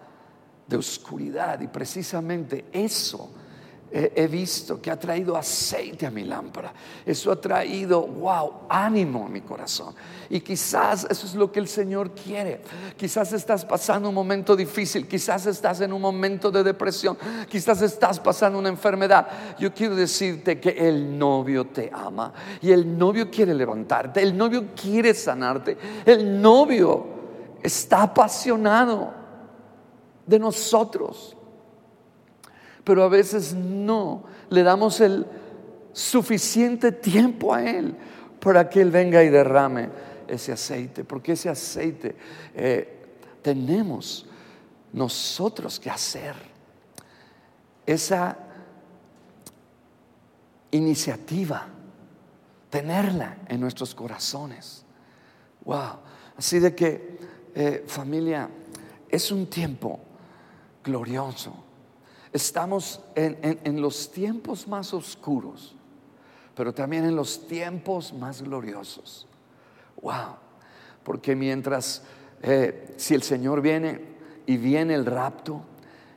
[0.66, 1.60] de oscuridad?
[1.60, 3.30] Y precisamente eso
[3.94, 6.72] he visto que ha traído aceite a mi lámpara.
[7.04, 9.94] Eso ha traído, wow, ánimo a mi corazón.
[10.30, 12.62] Y quizás eso es lo que el Señor quiere.
[12.96, 17.18] Quizás estás pasando un momento difícil, quizás estás en un momento de depresión,
[17.50, 19.28] quizás estás pasando una enfermedad.
[19.58, 24.68] Yo quiero decirte que el novio te ama y el novio quiere levantarte, el novio
[24.74, 25.76] quiere sanarte,
[26.06, 27.06] el novio
[27.62, 29.12] está apasionado
[30.26, 31.36] de nosotros
[32.84, 35.26] pero a veces no le damos el
[35.92, 37.94] suficiente tiempo a Él
[38.40, 39.88] para que Él venga y derrame
[40.26, 42.16] ese aceite, porque ese aceite
[42.54, 43.06] eh,
[43.42, 44.26] tenemos
[44.92, 46.34] nosotros que hacer.
[47.84, 48.36] Esa
[50.70, 51.66] iniciativa,
[52.70, 54.84] tenerla en nuestros corazones.
[55.64, 55.98] Wow.
[56.36, 57.18] Así de que,
[57.54, 58.48] eh, familia,
[59.08, 60.00] es un tiempo
[60.82, 61.61] glorioso
[62.32, 65.74] Estamos en, los tiempos más oscuros,
[66.54, 69.26] pero también en los tiempos más gloriosos.
[70.00, 70.36] Wow,
[71.04, 72.02] porque mientras,
[72.40, 74.00] eh, si el Señor viene
[74.46, 75.62] y viene el rapto,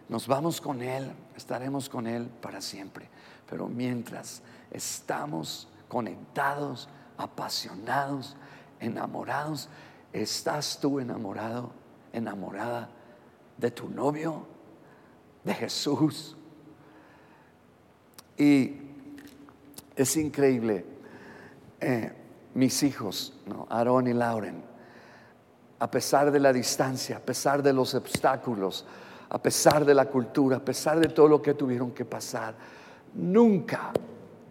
[0.08, 3.10] nos vamos con Él, estaremos con Él para siempre.
[3.50, 8.38] Pero mientras estamos conectados, apasionados,
[8.80, 9.68] enamorados,
[10.14, 11.72] ¿estás tú enamorado,
[12.14, 12.90] enamorada
[13.58, 14.55] de tu novio?
[15.46, 16.36] De Jesús.
[18.38, 18.74] Y
[19.96, 20.86] es increíble,
[21.80, 22.12] eh,
[22.54, 23.68] mis hijos, ¿no?
[23.70, 24.62] Aarón y Lauren,
[25.80, 28.86] a pesar de la distancia, a pesar de los obstáculos,
[29.30, 32.56] a pesar de la cultura, a pesar de todo lo que tuvieron que pasar,
[33.14, 33.92] nunca,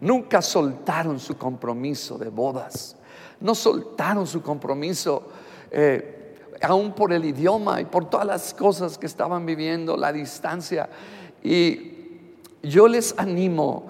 [0.01, 2.95] nunca soltaron su compromiso de bodas,
[3.39, 5.29] no soltaron su compromiso.
[5.69, 6.24] Eh,
[6.61, 10.89] aún por el idioma y por todas las cosas que estaban viviendo, la distancia.
[11.43, 11.93] Y
[12.63, 13.87] yo les animo,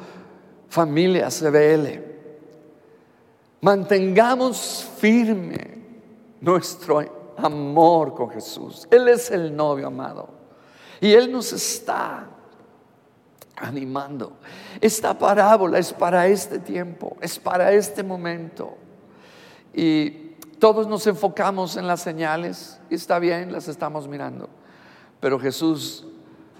[0.70, 2.04] familia CBL,
[3.62, 5.76] mantengamos firme
[6.42, 8.88] nuestro amor con Jesús.
[8.92, 10.30] Él es el novio amado.
[11.02, 12.30] Y Él nos está
[13.56, 14.34] animando.
[14.82, 18.78] Esta parábola es para este tiempo, es para este momento.
[19.74, 24.50] Y todos nos enfocamos en las señales y está bien, las estamos mirando.
[25.20, 26.06] Pero Jesús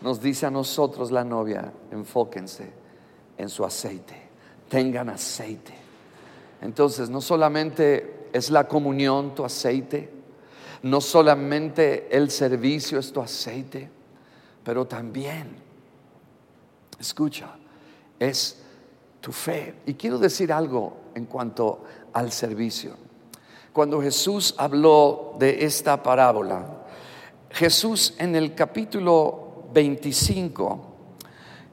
[0.02, 2.72] nos dice a nosotros, la novia, enfóquense
[3.38, 4.16] en su aceite,
[4.70, 5.74] tengan aceite.
[6.62, 10.12] Entonces, no solamente es la comunión tu aceite,
[10.84, 13.90] no solamente el servicio es tu aceite,
[14.64, 15.56] pero también,
[17.00, 17.56] escucha,
[18.20, 18.62] es
[19.22, 19.76] tu fe.
[19.86, 23.05] Y quiero decir algo en cuanto al servicio
[23.76, 26.66] cuando Jesús habló de esta parábola.
[27.50, 30.96] Jesús en el capítulo 25,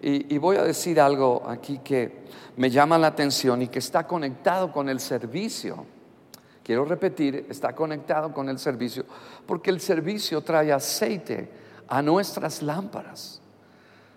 [0.02, 2.24] y, voy a decir algo aquí que
[2.56, 5.86] me llama la atención y que está conectado con el servicio.
[6.64, 9.04] Quiero repetir, está conectado con el servicio,
[9.46, 11.50] porque el servicio trae aceite
[11.86, 13.40] a nuestras lámparas.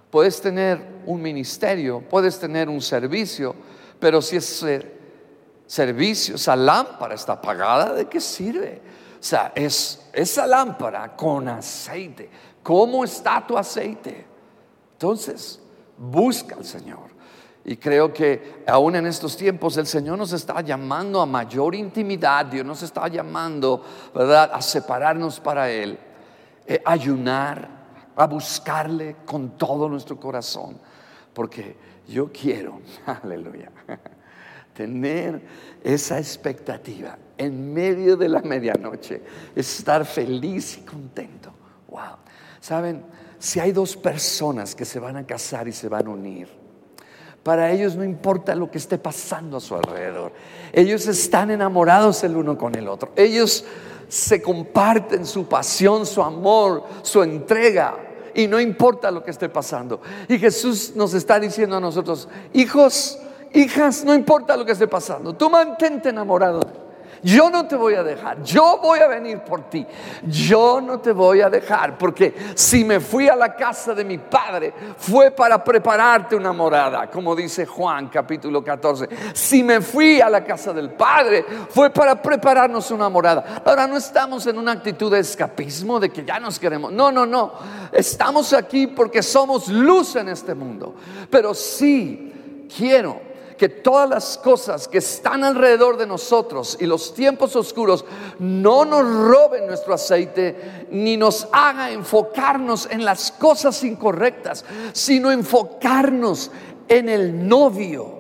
[0.10, 3.54] Puedes tener un ministerio, puedes tener un servicio,
[4.00, 4.66] pero si es
[5.68, 8.82] servicio, esa lámpara está apagada, ¿de qué sirve?
[9.20, 12.30] O sea, es esa lámpara con aceite.
[12.62, 14.26] ¿Cómo está tu aceite?
[14.94, 15.60] Entonces,
[15.98, 17.16] busca al Señor.
[17.64, 22.46] Y creo que aún en estos tiempos el Señor nos está llamando a mayor intimidad,
[22.46, 25.98] Dios nos está llamando, ¿verdad?, a separarnos para Él,
[26.68, 27.68] eh, ayunar,
[28.16, 30.80] a buscarle con todo nuestro corazón,
[31.34, 31.76] porque
[32.08, 32.82] yo quiero,
[33.24, 33.72] aleluya
[34.76, 35.42] tener
[35.84, 39.22] esa expectativa en medio de la medianoche,
[39.56, 41.52] estar feliz y contento.
[41.88, 42.18] Wow.
[42.60, 43.04] Saben,
[43.40, 46.50] si hay dos personas que se van a casar y se van a unir,
[47.42, 50.34] para ellos no importa lo que esté pasando a su alrededor.
[50.74, 53.12] Ellos están enamorados el uno con el otro.
[53.16, 53.64] Ellos
[54.08, 57.98] se comparten su pasión, su amor, su entrega.
[58.34, 60.02] Y no importa lo que esté pasando.
[60.28, 63.20] Y Jesús nos está diciendo a nosotros, hijos,
[63.56, 66.86] Hijas, no importa lo que esté pasando, tú mantente enamorado.
[67.26, 68.44] Yo no te voy a dejar.
[68.44, 69.84] Yo voy a venir por ti.
[70.28, 71.98] Yo no te voy a dejar.
[71.98, 77.10] Porque si me fui a la casa de mi padre, fue para prepararte una morada,
[77.10, 79.10] como dice Juan capítulo 14.
[79.34, 83.64] Si me fui a la casa del padre, fue para prepararnos una morada.
[83.66, 86.92] Ahora no estamos en una actitud de escapismo, de que ya nos queremos.
[86.94, 87.54] No, no, no.
[87.92, 90.94] Estamos aquí porque somos luz en este mundo.
[91.32, 97.56] Pero sí quiero que todas las cosas que están alrededor de nosotros y los tiempos
[97.56, 98.06] oscuros
[98.40, 106.52] no nos roben nuestro aceite ni nos haga enfocarnos en las cosas incorrectas, sino enfocarnos
[106.88, 108.14] en el novio,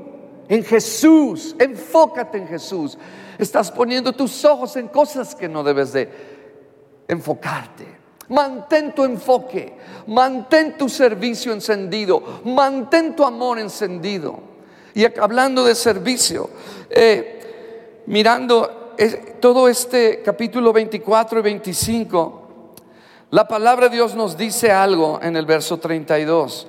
[0.47, 1.55] en Jesús.
[1.59, 2.97] Enfócate en Jesús.
[3.37, 6.09] Estás poniendo tus ojos en cosas que no debes de
[7.07, 8.05] enfocarte.
[8.27, 9.77] Mantén tu enfoque,
[10.07, 14.54] mantén tu servicio encendido, mantén tu amor encendido.
[14.95, 16.49] Y hablando de servicio,
[16.89, 18.95] eh, mirando
[19.41, 22.73] todo este capítulo 24 y 25,
[23.31, 26.67] la palabra de Dios nos dice algo en el verso 32.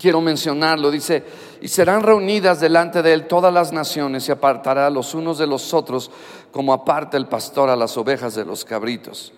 [0.00, 1.22] Quiero mencionarlo, dice,
[1.60, 5.72] y serán reunidas delante de él todas las naciones y apartará los unos de los
[5.72, 6.10] otros
[6.50, 9.32] como aparta el pastor a las ovejas de los cabritos.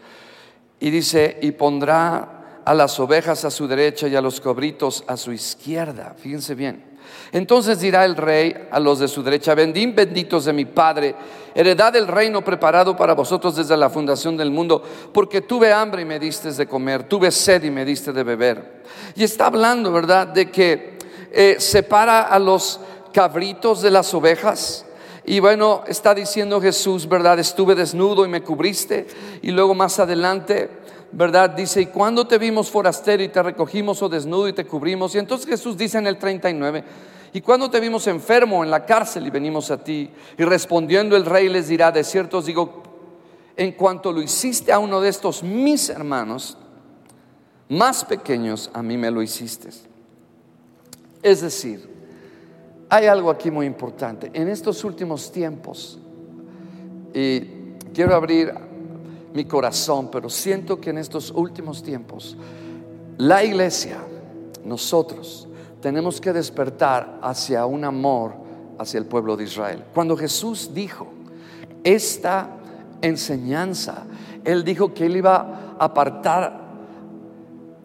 [0.80, 5.18] Y dice, y pondrá a las ovejas a su derecha y a los cabritos a
[5.18, 6.14] su izquierda.
[6.16, 6.97] Fíjense bien.
[7.32, 11.14] Entonces dirá el rey a los de su derecha, bendín benditos de mi Padre,
[11.54, 14.82] heredad del reino preparado para vosotros desde la fundación del mundo,
[15.12, 18.82] porque tuve hambre y me diste de comer, tuve sed y me diste de beber.
[19.14, 20.98] Y está hablando, ¿verdad?, de que
[21.30, 22.80] eh, separa a los
[23.12, 24.84] cabritos de las ovejas.
[25.24, 27.38] Y bueno, está diciendo Jesús, ¿verdad?
[27.38, 29.06] Estuve desnudo y me cubriste.
[29.42, 30.70] Y luego más adelante,
[31.12, 31.50] ¿verdad?
[31.50, 35.14] Dice, ¿y cuando te vimos forastero y te recogimos o desnudo y te cubrimos?
[35.14, 36.84] Y entonces Jesús dice en el 39,
[37.32, 40.10] ¿y cuando te vimos enfermo en la cárcel y venimos a ti?
[40.36, 42.82] Y respondiendo el rey les dirá, de cierto os digo,
[43.56, 46.56] en cuanto lo hiciste a uno de estos mis hermanos,
[47.68, 49.70] más pequeños, a mí me lo hiciste.
[51.22, 51.88] Es decir,
[52.88, 54.30] hay algo aquí muy importante.
[54.32, 55.98] En estos últimos tiempos,
[57.12, 57.40] y
[57.92, 58.54] quiero abrir
[59.34, 62.36] mi corazón, pero siento que en estos últimos tiempos
[63.18, 63.98] la iglesia,
[64.64, 65.48] nosotros,
[65.80, 68.32] tenemos que despertar hacia un amor
[68.78, 69.84] hacia el pueblo de Israel.
[69.92, 71.08] Cuando Jesús dijo
[71.82, 72.48] esta
[73.02, 74.04] enseñanza,
[74.44, 76.60] Él dijo que Él iba a apartar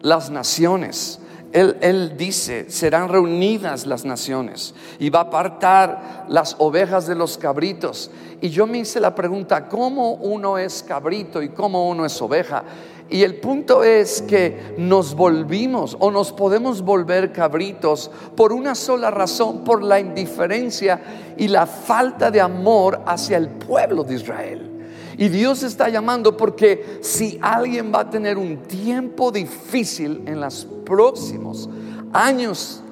[0.00, 1.18] las naciones.
[1.54, 8.10] Él, dice, serán reunidas las naciones y va a apartar las ovejas de los cabritos
[8.40, 12.64] y yo me hice la pregunta, ¿cómo uno es cabrito y cómo uno es oveja?
[13.08, 19.12] Y el punto es que nos volvimos o nos podemos volver cabritos por una sola
[19.12, 24.73] razón, por la indiferencia y la falta de amor hacia el pueblo de Israel.
[25.16, 30.66] Y Dios está llamando porque si alguien va a tener un tiempo difícil en los
[30.84, 31.68] próximos
[32.12, 32.83] años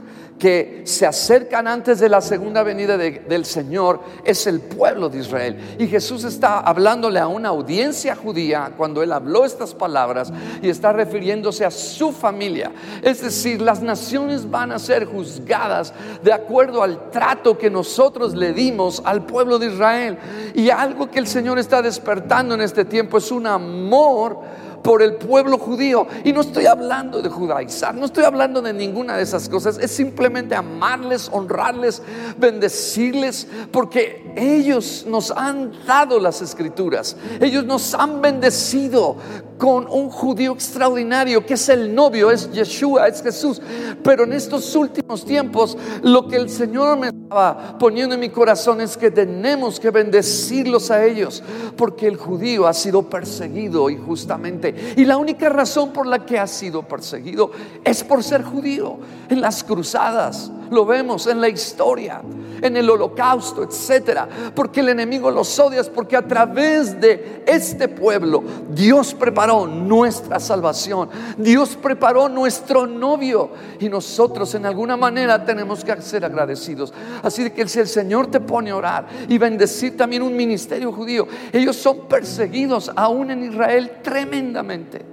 [0.43, 5.76] que se acercan antes de la segunda venida del Señor es el pueblo de Israel.
[5.78, 10.93] Y Jesús está hablándole a una audiencia judía cuando él habló estas palabras y está
[10.93, 12.72] refiriéndose a su familia.
[13.03, 18.53] Es decir, las naciones van a ser juzgadas de acuerdo al trato que nosotros le
[18.53, 20.18] dimos al pueblo de Israel.
[20.57, 24.40] Y algo que el Señor está despertando en este tiempo es un amor
[24.83, 26.07] por el pueblo judío.
[26.24, 29.78] Y no estoy hablando de judaizar, no estoy hablando de ninguna de esas cosas.
[29.78, 32.03] Es simplemente amarles, honrarles,
[32.37, 37.16] bendecirles, porque ellos nos han dado las escrituras.
[37.41, 39.16] Ellos nos han bendecido
[39.59, 43.61] con un judío extraordinario que es el novio, es Yeshua, es Jesús.
[44.03, 48.80] Pero en estos últimos tiempos, lo que el Señor me estaba poniendo en mi corazón
[48.80, 51.43] es que tenemos que bendecirlos a ellos,
[51.76, 56.47] porque el judío ha sido perseguido injustamente y la única razón por la que ha
[56.47, 57.51] sido perseguido
[57.85, 58.99] es por ser judío.
[59.28, 62.23] En las cruzadas, lo vemos en la historia,
[62.61, 64.29] en el holocausto, etcétera.
[64.55, 71.09] Porque el enemigo los odia, porque a través de este pueblo Dios preparó nuestra salvación.
[71.37, 76.93] Dios preparó nuestro novio y nosotros en alguna manera tenemos que ser agradecidos.
[77.23, 81.27] Así que si el Señor te pone a orar y bendecir también un ministerio judío,
[81.53, 85.05] ellos son perseguidos aún en Israel tremendamente.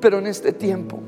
[0.00, 1.00] Pero en este tiempo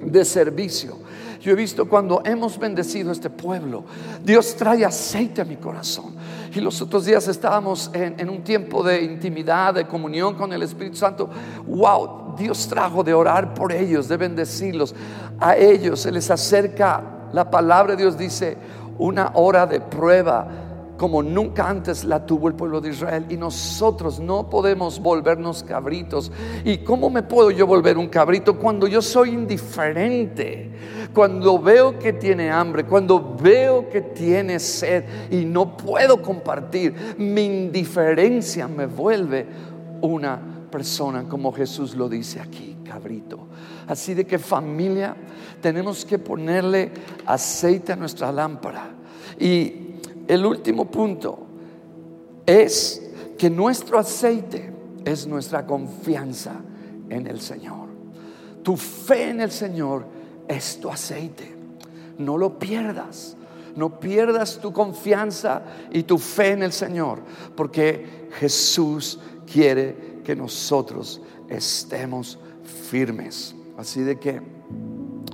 [0.00, 0.98] de servicio,
[1.40, 3.84] yo he visto cuando hemos bendecido este pueblo,
[4.22, 6.14] Dios trae aceite a mi corazón.
[6.54, 10.96] Y los otros días estábamos en, un tiempo de intimidad, de comunión con el Espíritu
[10.96, 11.30] Santo.
[11.66, 14.94] Wow, Dios trajo de orar por ellos, de bendecirlos.
[15.38, 18.58] A ellos se les acerca, la palabra de Dios dice,
[18.98, 20.69] una hora de prueba
[21.00, 26.30] como nunca antes la tuvo el pueblo de Israel y nosotros no podemos volvernos cabritos.
[26.62, 30.70] ¿Y cómo me puedo yo volver un cabrito cuando yo soy indiferente?
[31.14, 37.46] Cuando veo que tiene hambre, cuando veo que tiene sed y no puedo compartir, mi
[37.46, 39.46] indiferencia me vuelve
[40.02, 40.38] una
[40.70, 43.48] persona como Jesús lo dice aquí, cabrito.
[43.86, 45.16] Así de que familia,
[45.62, 46.92] tenemos que ponerle
[47.24, 48.90] aceite a nuestra lámpara.
[49.38, 49.89] Y
[50.30, 51.38] el último punto
[52.46, 53.02] es
[53.36, 54.72] que nuestro aceite
[55.04, 56.52] es nuestra confianza
[57.08, 57.88] en el Señor.
[58.62, 60.06] Tu fe en el Señor
[60.46, 61.52] es tu aceite.
[62.18, 63.36] No lo pierdas.
[63.74, 67.20] No pierdas tu confianza y tu fe en el Señor,
[67.56, 69.18] porque Jesús
[69.50, 72.38] quiere que nosotros estemos
[72.90, 73.54] firmes.
[73.76, 74.40] Así de que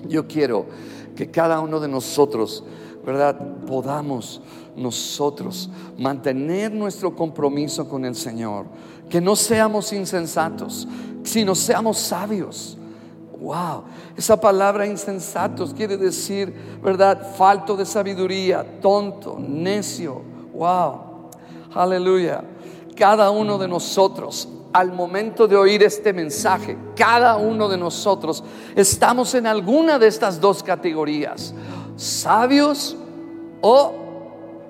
[0.08, 0.66] yo quiero
[1.14, 2.62] que cada uno de nosotros,
[3.04, 3.64] ¿verdad?
[3.66, 4.42] Podamos
[4.76, 8.66] nosotros mantener nuestro compromiso con el Señor.
[9.08, 10.86] Que no seamos insensatos,
[11.22, 12.76] sino seamos sabios.
[13.40, 13.84] Wow,
[14.16, 17.34] esa palabra insensatos quiere decir, ¿verdad?
[17.36, 20.22] Falto de sabiduría, tonto, necio.
[20.54, 21.30] Wow,
[21.74, 22.42] aleluya.
[22.96, 28.42] Cada uno de nosotros, al momento de oír este mensaje, cada uno de nosotros
[28.74, 31.54] estamos en alguna de estas dos categorías,
[31.96, 32.96] sabios
[33.60, 34.05] o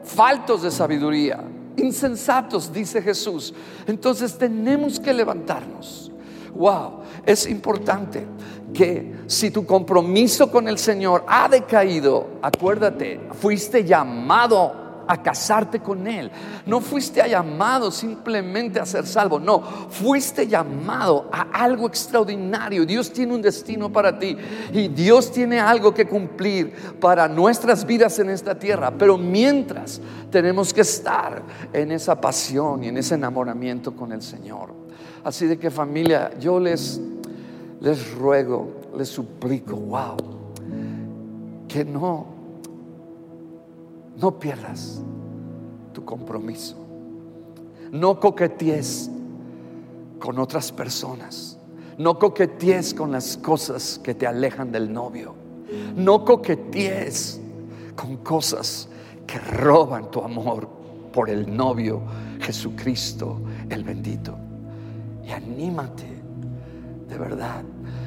[0.07, 1.45] faltos de sabiduría,
[1.77, 3.53] insensatos, dice Jesús.
[3.87, 6.11] Entonces tenemos que levantarnos.
[6.55, 8.27] Wow, es importante
[8.73, 16.07] que si tu compromiso con el Señor ha decaído, acuérdate, fuiste llamado a casarte con
[16.07, 16.31] Él.
[16.67, 22.85] No fuiste llamado simplemente a ser salvo, no, fuiste llamado a algo extraordinario.
[22.85, 24.37] Dios tiene un destino para ti
[24.73, 28.93] y Dios tiene algo que cumplir para nuestras vidas en esta tierra.
[28.97, 30.01] Pero mientras
[30.31, 31.43] tenemos que estar
[31.73, 34.75] en esa pasión y en ese enamoramiento con el Señor.
[35.25, 37.01] Así de que familia, yo les,
[37.81, 40.17] les ruego, les suplico, wow,
[41.67, 42.36] que no
[44.21, 45.01] no pierdas
[45.93, 46.77] tu compromiso.
[47.93, 49.11] No coquetees
[50.19, 51.59] con otras personas.
[51.99, 55.35] No coquetees con las cosas que te alejan del novio.
[55.97, 57.41] No coquetees
[57.95, 58.89] con cosas
[59.27, 60.69] que roban tu amor
[61.13, 62.03] por el novio
[62.41, 63.41] Jesucristo,
[63.71, 64.37] el bendito.
[65.25, 66.07] Y anímate,
[67.09, 67.63] de verdad.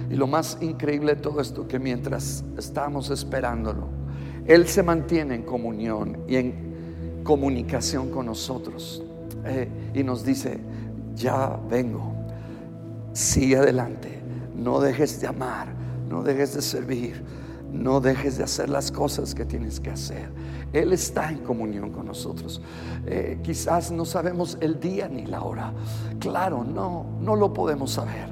[0.09, 3.98] Y lo más increíble de todo esto, que mientras estamos esperándolo,
[4.45, 9.03] él se mantiene en comunión y en comunicación con nosotros.
[9.45, 10.59] Eh, y nos dice,
[11.15, 12.13] ya vengo,
[13.13, 14.21] sigue adelante,
[14.55, 15.67] no dejes de amar,
[16.09, 17.23] no dejes de servir,
[17.71, 20.29] no dejes de hacer las cosas que tienes que hacer.
[20.73, 22.61] Él está en comunión con nosotros.
[23.05, 25.73] Eh, quizás no sabemos el día ni la hora.
[26.19, 28.29] Claro, no, no lo podemos saber.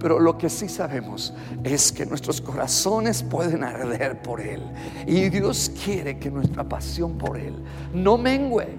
[0.00, 4.62] Pero lo que sí sabemos es que nuestros corazones pueden arder por Él.
[5.06, 7.54] Y Dios quiere que nuestra pasión por Él
[7.92, 8.76] no mengue.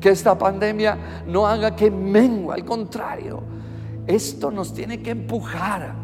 [0.00, 2.54] Que esta pandemia no haga que mengue.
[2.54, 3.42] Al contrario,
[4.06, 5.94] esto nos tiene que empujar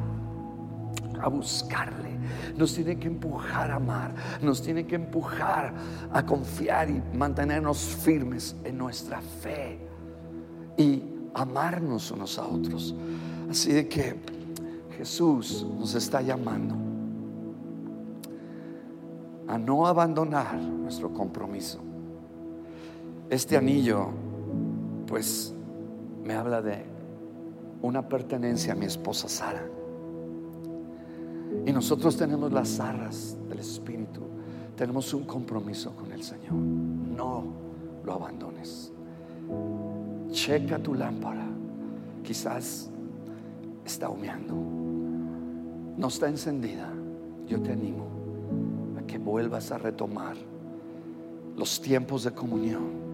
[1.18, 2.18] a buscarle.
[2.54, 4.14] Nos tiene que empujar a amar.
[4.42, 5.72] Nos tiene que empujar
[6.12, 9.78] a confiar y mantenernos firmes en nuestra fe.
[10.76, 11.02] Y
[11.32, 12.94] amarnos unos a otros.
[13.48, 14.37] Así de que
[14.98, 16.74] Jesús nos está llamando
[19.46, 21.78] a no abandonar nuestro compromiso.
[23.30, 24.08] Este anillo,
[25.06, 25.54] pues,
[26.24, 26.84] me habla de
[27.80, 29.64] una pertenencia a mi esposa Sara.
[31.64, 34.22] Y nosotros tenemos las arras del Espíritu.
[34.76, 36.54] Tenemos un compromiso con el Señor.
[36.54, 37.44] No
[38.04, 38.92] lo abandones.
[40.32, 41.46] Checa tu lámpara.
[42.24, 42.90] Quizás
[43.84, 44.87] está humeando
[45.98, 46.88] no está encendida,
[47.46, 48.06] yo te animo
[48.96, 50.36] a que vuelvas a retomar
[51.56, 53.08] los tiempos de comunión.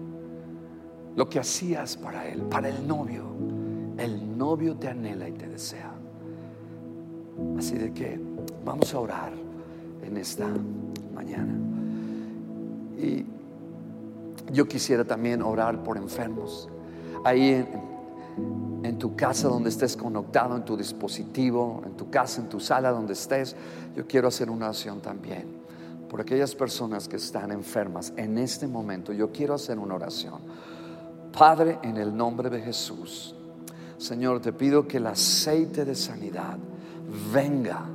[1.15, 3.23] Lo que hacías para él, para el novio.
[3.97, 5.91] El novio te anhela y te desea.
[7.57, 8.19] Así de que
[8.63, 9.33] vamos a orar
[10.03, 10.47] en esta
[11.13, 11.55] mañana.
[12.97, 13.25] Y
[14.53, 16.69] yo quisiera también orar por enfermos.
[17.23, 17.67] Ahí en,
[18.85, 22.91] en tu casa donde estés conectado, en tu dispositivo, en tu casa, en tu sala
[22.91, 23.55] donde estés,
[23.95, 25.65] yo quiero hacer una oración también.
[26.09, 30.39] Por aquellas personas que están enfermas en este momento, yo quiero hacer una oración.
[31.37, 33.35] Padre, en el nombre de Jesús,
[33.97, 36.57] Señor, te pido que el aceite de sanidad
[37.33, 37.85] venga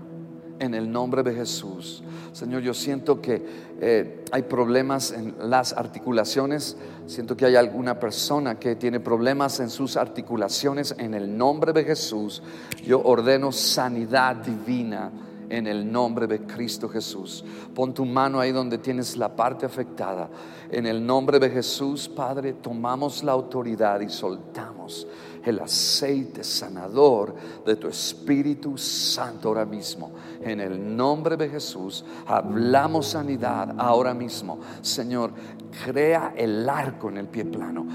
[0.60, 2.04] en el nombre de Jesús.
[2.32, 3.42] Señor, yo siento que
[3.80, 6.76] eh, hay problemas en las articulaciones.
[7.06, 10.94] Siento que hay alguna persona que tiene problemas en sus articulaciones.
[10.98, 12.42] En el nombre de Jesús,
[12.84, 15.10] yo ordeno sanidad divina
[15.48, 17.44] en el nombre de Cristo Jesús.
[17.74, 20.30] Pon tu mano ahí donde tienes la parte afectada.
[20.70, 25.06] En el nombre de Jesús, Padre, tomamos la autoridad y soltamos
[25.44, 27.34] el aceite sanador
[27.64, 30.12] de tu Espíritu Santo ahora mismo.
[30.42, 34.58] En el nombre de Jesús hablamos sanidad ahora mismo.
[34.80, 35.32] Señor,
[35.84, 37.86] crea el arco en el pie plano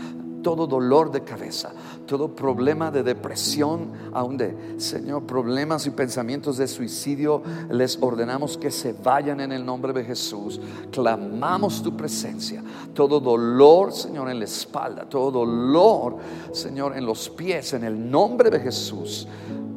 [0.46, 1.72] todo dolor de cabeza,
[2.06, 7.42] todo problema de depresión, aún de, Señor, problemas y pensamientos de suicidio,
[7.72, 10.62] les ordenamos que se vayan en el nombre de Jesús.
[10.92, 12.64] Clamamos tu presencia.
[12.94, 16.18] Todo dolor, Señor, en la espalda, todo dolor,
[16.52, 19.28] Señor, en los pies, en el nombre de Jesús.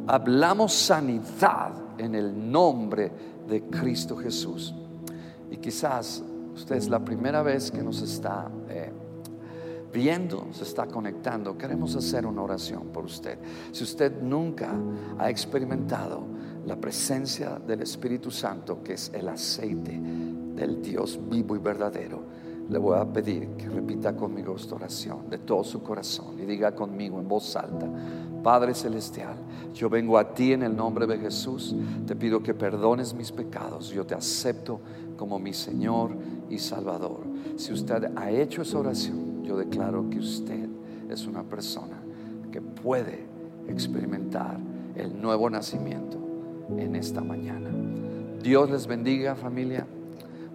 [0.07, 3.11] Hablamos sanidad en el nombre
[3.49, 4.75] de Cristo Jesús.
[5.51, 6.23] Y quizás
[6.55, 8.51] usted es la primera vez que nos está...
[8.69, 8.93] Eh,
[9.93, 13.39] viendo, se está conectando, queremos hacer una oración por usted.
[13.73, 14.71] Si usted nunca
[15.19, 16.23] ha experimentado
[16.67, 19.99] la presencia del Espíritu Santo, que es el aceite
[20.55, 22.23] del Dios vivo y verdadero,
[22.69, 26.75] le voy a pedir que repita conmigo esta oración de todo su corazón y diga
[26.75, 27.89] conmigo en voz alta,
[28.43, 29.37] Padre Celestial,
[29.75, 31.75] yo vengo a ti en el nombre de Jesús,
[32.07, 34.81] te pido que perdones mis pecados, yo te acepto
[35.17, 36.11] como mi Señor
[36.49, 37.21] y Salvador.
[37.57, 40.69] Si usted ha hecho esa oración, yo declaro que usted
[41.11, 41.97] es una persona
[42.53, 43.27] que puede
[43.69, 44.59] experimentar
[44.95, 46.19] el nuevo nacimiento
[46.77, 47.71] en esta mañana.
[48.43, 49.87] Dios les bendiga familia.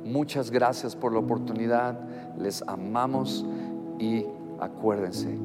[0.03, 1.99] Muchas gracias por la oportunidad.
[2.37, 3.45] Les amamos
[3.99, 4.25] y
[4.59, 5.37] acuérdense,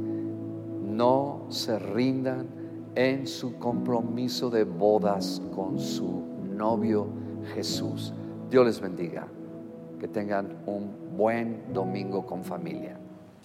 [0.99, 2.49] no se rindan
[2.97, 6.25] en su compromiso de bodas con su
[6.57, 7.07] novio
[7.55, 8.13] Jesús.
[8.51, 9.29] Dios les bendiga.
[10.01, 12.99] Que tengan un buen domingo con familia.